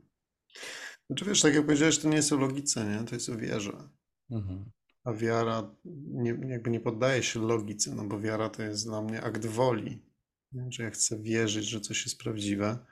Znaczy 1.07 1.25
wiesz, 1.25 1.41
tak 1.41 1.55
jak 1.55 1.65
powiedziałeś, 1.65 1.99
to 1.99 2.09
nie 2.09 2.15
jest 2.15 2.33
o 2.33 2.37
logice, 2.37 2.85
nie? 2.85 3.05
To 3.05 3.15
jest 3.15 3.29
o 3.29 3.37
wierze. 3.37 3.89
Mhm. 4.31 4.71
A 5.03 5.13
wiara 5.13 5.75
nie, 6.07 6.37
jakby 6.47 6.69
nie 6.69 6.79
poddaje 6.79 7.23
się 7.23 7.39
logice, 7.39 7.95
no 7.95 8.03
bo 8.05 8.19
wiara 8.19 8.49
to 8.49 8.63
jest 8.63 8.85
dla 8.85 9.01
mnie 9.01 9.21
akt 9.21 9.45
woli, 9.45 10.05
nie? 10.51 10.65
że 10.71 10.83
ja 10.83 10.89
chcę 10.89 11.19
wierzyć, 11.21 11.65
że 11.65 11.81
coś 11.81 12.05
jest 12.05 12.17
prawdziwe. 12.19 12.85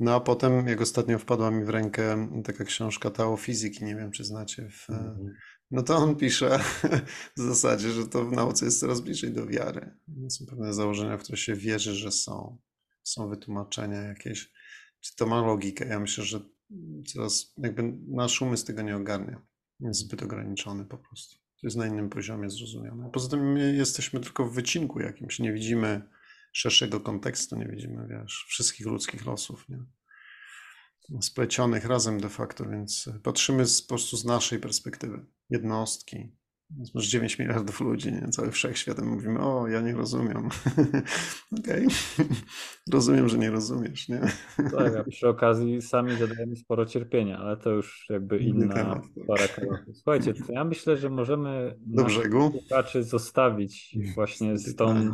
No 0.00 0.14
a 0.14 0.20
potem, 0.20 0.66
jak 0.68 0.80
ostatnio 0.80 1.18
wpadła 1.18 1.50
mi 1.50 1.64
w 1.64 1.68
rękę 1.68 2.28
taka 2.44 2.64
książka 2.64 3.10
Tao 3.10 3.36
Fizyki, 3.36 3.84
nie 3.84 3.96
wiem 3.96 4.10
czy 4.10 4.24
znacie, 4.24 4.68
w, 4.70 4.90
Mhm. 4.90 5.34
no 5.70 5.82
to 5.82 5.96
on 5.96 6.16
pisze 6.16 6.58
w 7.36 7.40
zasadzie, 7.40 7.90
że 7.90 8.06
to 8.06 8.24
w 8.24 8.32
nauce 8.32 8.64
jest 8.64 8.80
coraz 8.80 9.00
bliżej 9.00 9.32
do 9.32 9.46
wiary. 9.46 9.94
Są 10.28 10.46
pewne 10.46 10.74
założenia, 10.74 11.16
w 11.18 11.22
które 11.22 11.38
się 11.38 11.54
wierzy, 11.54 11.94
że 11.94 12.12
są. 12.12 12.58
Są 13.02 13.28
wytłumaczenia 13.28 14.02
jakieś. 14.02 14.52
Czy 15.00 15.16
to 15.16 15.26
ma 15.26 15.46
logikę? 15.46 15.86
Ja 15.88 16.00
myślę, 16.00 16.24
że 16.24 16.40
coraz 17.06 17.54
jakby 17.58 17.82
nasz 18.08 18.42
umysł 18.42 18.66
tego 18.66 18.82
nie 18.82 18.96
ogarnia. 18.96 19.46
Jest 19.80 20.00
zbyt 20.00 20.22
ograniczony 20.22 20.84
po 20.84 20.98
prostu. 20.98 21.41
To 21.62 21.66
jest 21.66 21.76
na 21.76 21.86
innym 21.86 22.10
poziomie 22.10 22.50
zrozumiane. 22.50 23.10
Poza 23.12 23.28
tym 23.28 23.52
my 23.52 23.74
jesteśmy 23.74 24.20
tylko 24.20 24.46
w 24.46 24.54
wycinku 24.54 25.00
jakimś. 25.00 25.38
Nie 25.38 25.52
widzimy 25.52 26.08
szerszego 26.52 27.00
kontekstu, 27.00 27.56
nie 27.56 27.66
widzimy, 27.66 28.08
wiesz, 28.08 28.44
wszystkich 28.48 28.86
ludzkich 28.86 29.26
losów, 29.26 29.68
nie? 29.68 29.84
Splecionych 31.20 31.84
razem 31.84 32.20
de 32.20 32.28
facto, 32.28 32.68
więc 32.68 33.08
patrzymy 33.22 33.66
z, 33.66 33.82
po 33.82 33.88
prostu 33.88 34.16
z 34.16 34.24
naszej 34.24 34.58
perspektywy. 34.58 35.26
Jednostki. 35.50 36.36
Masz 36.94 37.06
9 37.06 37.38
miliardów 37.38 37.80
ludzi, 37.80 38.12
nie? 38.12 38.28
Cały 38.28 38.50
wszechświat. 38.50 39.02
Mówimy, 39.02 39.40
o, 39.40 39.68
ja 39.68 39.80
nie 39.80 39.92
rozumiem. 39.92 40.48
Okej. 41.58 41.86
Rozumiem, 42.92 43.28
że 43.28 43.38
nie 43.38 43.50
rozumiesz, 43.50 44.08
nie? 44.08 44.20
Tak, 44.56 44.96
a 44.96 45.04
przy 45.10 45.28
okazji 45.28 45.82
sami 45.82 46.16
zadajemy 46.16 46.56
sporo 46.56 46.86
cierpienia, 46.86 47.38
ale 47.38 47.56
to 47.56 47.70
już 47.70 48.06
jakby 48.10 48.38
inna 48.38 48.74
temat, 48.74 49.02
tak. 49.02 49.26
para. 49.26 49.78
Słuchajcie, 49.94 50.34
to 50.34 50.52
ja 50.52 50.64
myślę, 50.64 50.96
że 50.96 51.10
możemy 51.10 51.76
Do 51.80 52.04
brzegu. 52.04 52.50
słuchaczy 52.50 53.04
zostawić 53.04 53.98
właśnie 54.14 54.58
z 54.58 54.76
tą, 54.76 55.12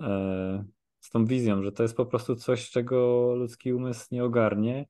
e, 0.00 0.64
z 1.00 1.10
tą 1.10 1.24
wizją, 1.24 1.62
że 1.62 1.72
to 1.72 1.82
jest 1.82 1.96
po 1.96 2.06
prostu 2.06 2.36
coś, 2.36 2.70
czego 2.70 3.26
ludzki 3.34 3.72
umysł 3.72 4.06
nie 4.12 4.24
ogarnie, 4.24 4.86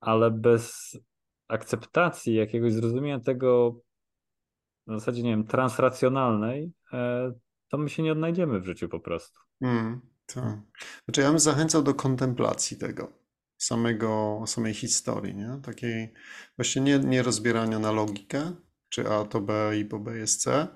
ale 0.00 0.30
bez 0.30 0.96
akceptacji 1.48 2.34
jakiegoś 2.34 2.72
zrozumienia 2.72 3.20
tego 3.20 3.80
w 4.86 4.92
zasadzie, 4.92 5.22
nie 5.22 5.30
wiem, 5.30 5.46
transracjonalnej, 5.46 6.72
e, 6.92 7.32
to 7.68 7.78
my 7.78 7.88
się 7.88 8.02
nie 8.02 8.12
odnajdziemy 8.12 8.60
w 8.60 8.64
życiu 8.64 8.88
po 8.88 9.00
prostu. 9.00 9.40
Mm, 9.60 10.00
tak. 10.26 10.58
Znaczy 11.04 11.20
ja 11.20 11.30
bym 11.30 11.38
zachęcał 11.38 11.82
do 11.82 11.94
kontemplacji 11.94 12.76
tego. 12.78 13.12
samego, 13.58 14.44
samej 14.46 14.74
historii, 14.74 15.34
nie? 15.34 15.60
Takiej 15.62 16.14
właśnie 16.56 16.82
nie, 16.82 16.98
nie 16.98 17.22
rozbierania 17.22 17.78
na 17.78 17.92
logikę, 17.92 18.52
czy 18.88 19.08
A 19.08 19.24
to 19.24 19.40
B 19.40 19.78
i 19.78 19.84
po 19.84 19.98
B 19.98 20.18
jest 20.18 20.42
C, 20.42 20.68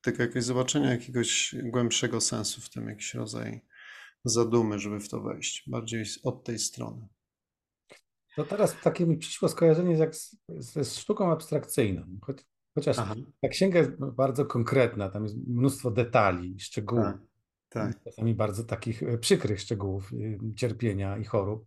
tylko 0.00 0.22
jakieś 0.22 0.44
zobaczenia 0.44 0.90
jakiegoś 0.90 1.54
głębszego 1.62 2.20
sensu 2.20 2.60
w 2.60 2.70
tym, 2.70 2.88
jakiś 2.88 3.14
rodzaj 3.14 3.60
zadumy, 4.24 4.78
żeby 4.78 5.00
w 5.00 5.08
to 5.08 5.20
wejść. 5.20 5.64
Bardziej 5.70 6.04
od 6.24 6.44
tej 6.44 6.58
strony. 6.58 7.08
To 8.36 8.44
teraz 8.44 8.80
takie 8.80 9.06
mi 9.06 9.16
przyszło 9.18 9.48
skojarzenie 9.48 9.96
jak 9.96 10.16
z, 10.16 10.36
z, 10.48 10.96
sztuką 10.98 11.32
abstrakcyjną. 11.32 12.02
Choć, 12.22 12.38
chociaż 12.74 12.98
Aha. 12.98 13.14
ta 13.40 13.48
księga 13.48 13.78
jest 13.78 13.90
bardzo 13.98 14.46
konkretna, 14.46 15.08
tam 15.08 15.22
jest 15.22 15.36
mnóstwo 15.46 15.90
detali, 15.90 16.60
szczegółów. 16.60 17.04
Tak, 17.04 17.94
tak. 17.94 18.04
Czasami 18.04 18.34
bardzo 18.34 18.64
takich 18.64 19.02
e, 19.02 19.18
przykrych 19.18 19.60
szczegółów 19.60 20.12
y, 20.12 20.38
cierpienia 20.56 21.18
i 21.18 21.24
chorób. 21.24 21.66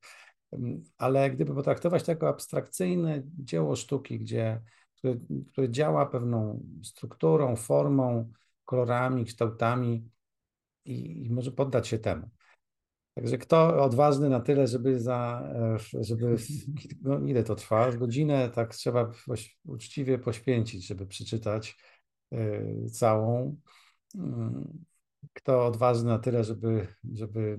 Ale 0.97 1.31
gdyby 1.31 1.55
potraktować 1.55 2.03
to 2.03 2.11
jako 2.11 2.29
abstrakcyjne 2.29 3.21
dzieło 3.25 3.75
sztuki, 3.75 4.19
gdzie, 4.19 4.61
które, 4.95 5.15
które 5.51 5.69
działa 5.69 6.05
pewną 6.05 6.63
strukturą, 6.83 7.55
formą, 7.55 8.31
kolorami, 8.65 9.25
kształtami 9.25 10.09
i, 10.85 11.25
i 11.25 11.29
może 11.29 11.51
poddać 11.51 11.87
się 11.87 11.99
temu. 11.99 12.29
Także 13.16 13.38
kto 13.38 13.84
odważny 13.84 14.30
na 14.30 14.39
tyle, 14.39 14.68
żeby 14.68 14.99
za, 14.99 15.49
e, 15.93 16.03
żeby, 16.03 16.36
no 17.01 17.20
ile 17.20 17.43
to 17.43 17.55
trwa? 17.55 17.91
Godzinę 17.91 18.49
tak 18.49 18.76
trzeba 18.76 19.11
uczciwie 19.66 20.20
poświęcić, 20.20 20.88
żeby 20.88 21.05
przeczytać 21.07 21.78
e, 22.32 22.89
całą. 22.89 23.57
Mm, 24.16 24.84
kto 25.34 25.66
odważny 25.66 26.09
na 26.09 26.20
tyle, 26.20 26.43
żeby, 26.43 26.88
żeby 27.14 27.57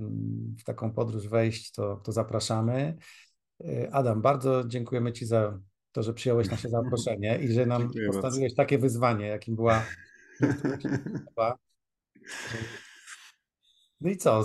w 0.59 0.65
taką 0.65 0.93
podróż 0.93 1.29
wejść, 1.29 1.73
to, 1.73 1.97
to 1.97 2.13
zapraszamy. 2.13 2.97
E, 3.65 3.95
Adam, 3.95 4.23
bardzo 4.23 4.65
dziękujemy 4.65 5.13
Ci 5.13 5.27
za 5.27 5.59
to, 5.93 6.03
że 6.03 6.15
przyjąłeś 6.15 6.51
nasze 6.51 6.69
zaproszenie 6.69 7.39
i 7.39 7.53
że 7.53 7.67
nam 7.67 7.83
Dziękuję 7.93 8.07
postawiłeś 8.07 8.53
bardzo. 8.53 8.57
takie 8.57 8.79
wyzwanie, 8.79 9.27
jakim 9.27 9.57
była 9.57 9.85
No 14.01 14.11
i 14.11 14.16
co? 14.16 14.42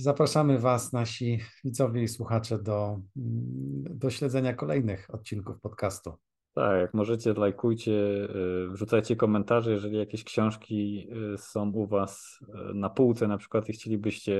Zapraszamy 0.00 0.58
Was, 0.58 0.92
nasi 0.92 1.40
widzowie 1.64 2.02
i 2.02 2.08
słuchacze, 2.08 2.58
do, 2.58 3.00
mm, 3.16 3.84
do 3.90 4.10
śledzenia 4.10 4.54
kolejnych 4.54 5.14
odcinków 5.14 5.60
podcastu. 5.60 6.14
Tak, 6.54 6.80
jak 6.80 6.94
możecie, 6.94 7.34
lajkujcie, 7.34 7.92
y, 7.92 8.68
wrzucajcie 8.70 9.16
komentarze, 9.16 9.70
jeżeli 9.70 9.98
jakieś 9.98 10.24
książki 10.24 11.08
y, 11.34 11.38
są 11.38 11.70
u 11.70 11.86
Was 11.86 12.38
y, 12.70 12.74
na 12.74 12.90
półce 12.90 13.28
na 13.28 13.38
przykład 13.38 13.68
i 13.68 13.72
chcielibyście 13.72 14.36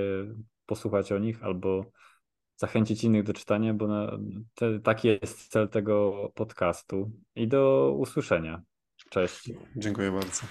posłuchać 0.66 1.12
o 1.12 1.18
nich 1.18 1.44
albo 1.44 1.84
zachęcić 2.56 3.04
innych 3.04 3.22
do 3.22 3.32
czytania, 3.32 3.74
bo 3.74 3.86
na, 3.86 4.18
te, 4.54 4.80
taki 4.80 5.08
jest 5.08 5.48
cel 5.48 5.68
tego 5.68 6.12
podcastu. 6.34 7.10
I 7.34 7.48
do 7.48 7.94
usłyszenia. 7.98 8.62
Cześć. 9.10 9.50
Dziękuję 9.76 10.12
bardzo. 10.12 10.42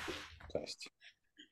Cześć. 0.53 0.94